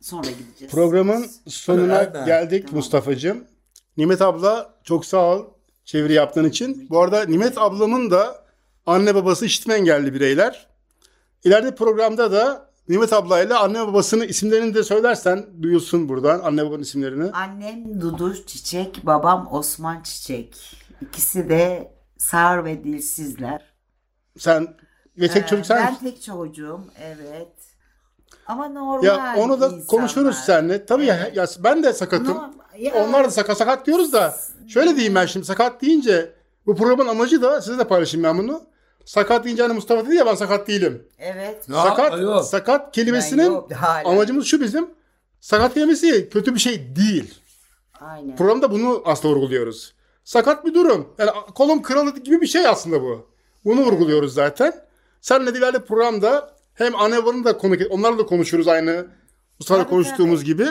Sonra 0.00 0.30
gideceğiz. 0.30 0.72
Programın 0.74 1.26
sonuna 1.46 1.98
Aynen. 1.98 2.26
geldik 2.26 2.64
Tamam. 2.66 2.76
Mustafa'cığım. 2.76 3.44
Nimet 3.96 4.22
abla 4.22 4.74
çok 4.84 5.06
sağ 5.06 5.18
ol 5.36 5.44
çeviri 5.84 6.12
yaptığın 6.12 6.44
için. 6.44 6.86
Bu 6.90 7.00
arada 7.00 7.24
Nimet 7.24 7.58
ablamın 7.58 8.10
da 8.10 8.43
anne 8.86 9.14
babası 9.14 9.46
işitme 9.46 9.74
engelli 9.74 10.14
bireyler. 10.14 10.66
İleride 11.44 11.74
programda 11.74 12.32
da 12.32 12.70
Nimet 12.88 13.12
ablayla 13.12 13.60
anne 13.60 13.86
babasının 13.86 14.28
isimlerini 14.28 14.74
de 14.74 14.82
söylersen 14.84 15.46
duyulsun 15.62 16.08
buradan 16.08 16.40
anne 16.40 16.66
babanın 16.66 16.82
isimlerini. 16.82 17.30
Annem 17.30 18.00
Dudu 18.00 18.46
Çiçek, 18.46 19.06
babam 19.06 19.48
Osman 19.52 20.02
Çiçek. 20.02 20.76
İkisi 21.00 21.48
de 21.48 21.92
sağır 22.18 22.64
ve 22.64 22.84
dilsizler. 22.84 23.62
Sen 24.38 24.76
ve 25.18 25.28
tek 25.28 25.44
Ee, 25.44 25.46
çocuk 25.46 25.66
sen. 25.66 25.86
Ben 25.86 26.10
tek 26.10 26.22
çocuğum, 26.22 26.80
evet. 27.02 27.48
Ama 28.46 28.68
normal 28.68 29.04
Ya 29.04 29.34
onu 29.38 29.60
da 29.60 29.66
insanlar. 29.66 29.86
konuşuruz 29.86 30.36
seninle. 30.36 30.86
Tabii 30.86 31.04
ya, 31.04 31.30
ya 31.34 31.46
ben 31.58 31.82
de 31.82 31.92
sakatım. 31.92 32.38
Ya- 32.78 32.94
Onlar 32.94 33.24
da 33.24 33.30
sakat 33.30 33.58
sakat 33.58 33.86
diyoruz 33.86 34.12
da 34.12 34.36
şöyle 34.68 34.94
diyeyim 34.94 35.14
ben 35.14 35.26
şimdi 35.26 35.46
sakat 35.46 35.82
deyince 35.82 36.32
bu 36.66 36.76
programın 36.76 37.10
amacı 37.10 37.42
da 37.42 37.60
size 37.62 37.78
de 37.78 37.84
paylaşayım 37.88 38.24
ben 38.24 38.38
bunu. 38.38 38.62
Sakat 39.04 39.44
deyince 39.44 39.62
hani 39.62 39.72
Mustafa 39.72 40.06
dedi 40.06 40.14
ya 40.16 40.26
ben 40.26 40.34
sakat 40.34 40.68
değilim. 40.68 41.08
Evet. 41.18 41.68
Ya, 41.68 41.82
sakat 41.82 42.20
yok. 42.20 42.44
sakat 42.44 42.94
kelimesinin 42.94 43.44
yok, 43.44 43.70
amacımız 44.04 44.46
şu 44.46 44.60
bizim. 44.60 44.90
Sakat 45.40 45.74
kelimesi 45.74 46.28
kötü 46.28 46.54
bir 46.54 46.60
şey 46.60 46.96
değil. 46.96 47.34
Aynen. 48.00 48.36
Programda 48.36 48.70
bunu 48.70 49.02
aslında 49.04 49.34
vurguluyoruz. 49.34 49.94
Sakat 50.24 50.64
bir 50.64 50.74
durum. 50.74 51.08
Yani 51.18 51.30
kolum 51.54 51.82
kırıldı 51.82 52.20
gibi 52.20 52.40
bir 52.40 52.46
şey 52.46 52.66
aslında 52.66 53.02
bu. 53.02 53.26
Bunu 53.64 53.80
vurguluyoruz 53.80 54.34
zaten. 54.34 54.72
Seninle 55.20 55.54
de 55.54 55.58
ileride 55.58 55.84
programda 55.84 56.54
hem 56.74 56.96
anne 56.96 57.22
babanı 57.22 57.44
da 57.44 57.58
konuk 57.58 57.80
onlarla 57.90 58.18
da 58.18 58.26
konuşuruz 58.26 58.68
aynı 58.68 59.06
Mustafa'yla 59.58 59.84
Tabii, 59.84 59.90
konuştuğumuz 59.90 60.40
tabii. 60.40 60.46
gibi. 60.46 60.66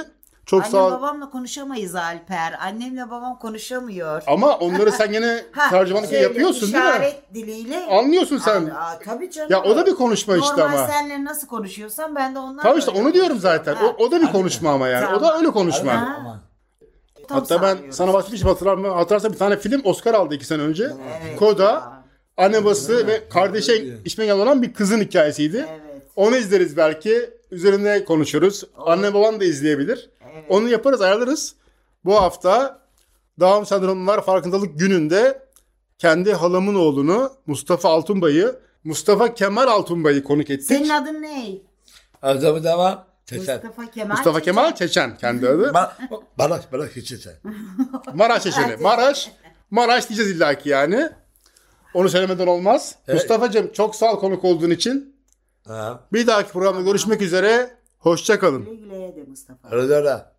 Çok 0.46 0.60
Annem 0.62 0.72
sağ 0.72 0.88
ol. 0.88 0.92
babamla 0.92 1.30
konuşamayız 1.30 1.96
Alper. 1.96 2.54
Annemle 2.62 3.06
babam 3.12 3.40
konuşamıyor. 3.40 4.24
Ama 4.28 4.58
onları 4.58 4.92
sen 4.92 5.12
gene 5.12 5.44
Ha, 5.52 5.70
tercümanlık 5.70 6.10
şeyle, 6.10 6.24
yapıyorsun 6.24 6.62
değil 6.74 6.84
mi? 6.84 6.90
işaret 6.90 7.34
diliyle. 7.34 7.86
Anlıyorsun 7.86 8.38
sen. 8.38 8.66
Aa, 8.66 9.00
tabii 9.06 9.32
canım. 9.32 9.52
Ya 9.52 9.64
o 9.64 9.76
da 9.76 9.86
bir 9.86 9.96
konuşma 9.96 10.38
işte 10.38 10.52
Normal 10.62 10.78
ama. 10.78 10.88
senle 10.88 11.24
nasıl 11.24 11.48
konuşuyorsan 11.48 12.16
ben 12.16 12.36
de 12.36 12.40
onlarla 12.40 12.62
Tamam 12.62 12.78
işte 12.80 12.92
öyle 12.92 13.02
onu 13.02 13.14
diyorum 13.14 13.40
zaten. 13.40 13.76
O, 13.76 14.04
o 14.04 14.12
da 14.12 14.22
bir 14.22 14.32
konuşma 14.32 14.72
ama 14.72 14.88
yani. 14.88 15.16
O 15.16 15.22
da 15.22 15.38
öyle 15.38 15.52
konuşma. 15.52 15.94
Ha. 15.94 16.16
Aman. 16.20 16.40
Tam 17.28 17.40
Hatta 17.40 17.62
ben 17.62 17.74
sağlıyoruz. 17.74 17.96
sana 17.96 18.14
bahsetmiştim 18.14 18.50
hatırlar 18.50 18.94
hatırlarsan 18.96 19.34
bir 19.34 19.38
tane 19.38 19.58
film 19.58 19.82
Oscar 19.84 20.14
aldı 20.14 20.36
iki 20.36 20.46
sene 20.46 20.62
önce. 20.62 20.84
Evet 21.24 21.40
Koda 21.40 21.64
ya. 21.64 22.04
anne 22.38 22.62
babası 22.66 23.08
ve 23.08 23.30
kardeşe 23.30 23.74
içme 24.06 24.24
engel 24.24 24.38
olan 24.40 24.62
bir 24.62 24.74
kızın 24.74 25.02
hikayesiydi. 25.02 25.66
Evet. 25.70 26.02
Onu 26.16 26.36
izleriz 26.36 26.78
belki. 26.78 27.30
Üzerine 27.52 28.06
konuşuruz. 28.06 28.64
Anne 28.86 29.14
baban 29.14 29.40
da 29.40 29.44
izleyebilir. 29.46 30.10
Evet. 30.34 30.46
Onu 30.50 30.70
yaparız, 30.70 31.02
ayarlarız. 31.02 31.56
Bu 32.06 32.16
hafta 32.16 32.80
Down 33.40 33.64
Sendromlar 33.64 34.26
Farkındalık 34.26 34.80
Günü'nde 34.80 35.44
kendi 35.98 36.34
halamın 36.34 36.76
oğlunu 36.76 37.32
Mustafa 37.48 37.90
Altunbay'ı, 37.90 38.60
Mustafa 38.84 39.34
Kemal 39.34 39.68
Altunbay'ı 39.68 40.24
konuk 40.24 40.50
ettik. 40.50 40.68
Senin 40.68 40.90
adın 40.90 41.22
ne? 41.22 41.58
Adamı 42.22 42.64
devam. 42.64 43.06
Teker. 43.26 43.56
Mustafa 43.56 43.92
Kemal. 43.92 44.16
Mustafa 44.16 44.40
Çiçek. 44.40 44.56
Kemal 44.56 44.76
Çeçen 44.76 45.18
kendi 45.18 45.50
adı. 45.50 45.74
Bana, 45.74 46.62
bana 46.72 46.86
hiç 46.96 47.12
yeter. 47.12 47.34
Maraş 48.14 48.44
Çeçeni. 48.44 48.76
Maraş. 48.76 49.32
Maraş 49.72 50.10
diyeceğiz 50.10 50.32
illaki 50.32 50.70
yani. 50.70 51.10
Onu 51.94 52.10
söylemeden 52.10 52.48
olmaz. 52.48 52.96
Evet. 53.08 53.20
Mustafa'cığım 53.20 53.72
çok 53.72 53.96
sağ 53.96 54.14
ol 54.14 54.20
konuk 54.20 54.44
olduğun 54.44 54.70
için. 54.70 55.16
Ha. 55.68 56.00
Bir 56.14 56.28
dahaki 56.28 56.52
programda 56.52 56.82
görüşmek 56.82 57.22
üzere. 57.22 57.78
Hoşça 58.04 58.40
kalın. 58.40 58.66
Güle 58.66 58.76
güle 58.76 59.16
de 59.16 59.24
Mustafa. 59.30 59.68
Arada 59.68 59.96
ara. 59.98 60.33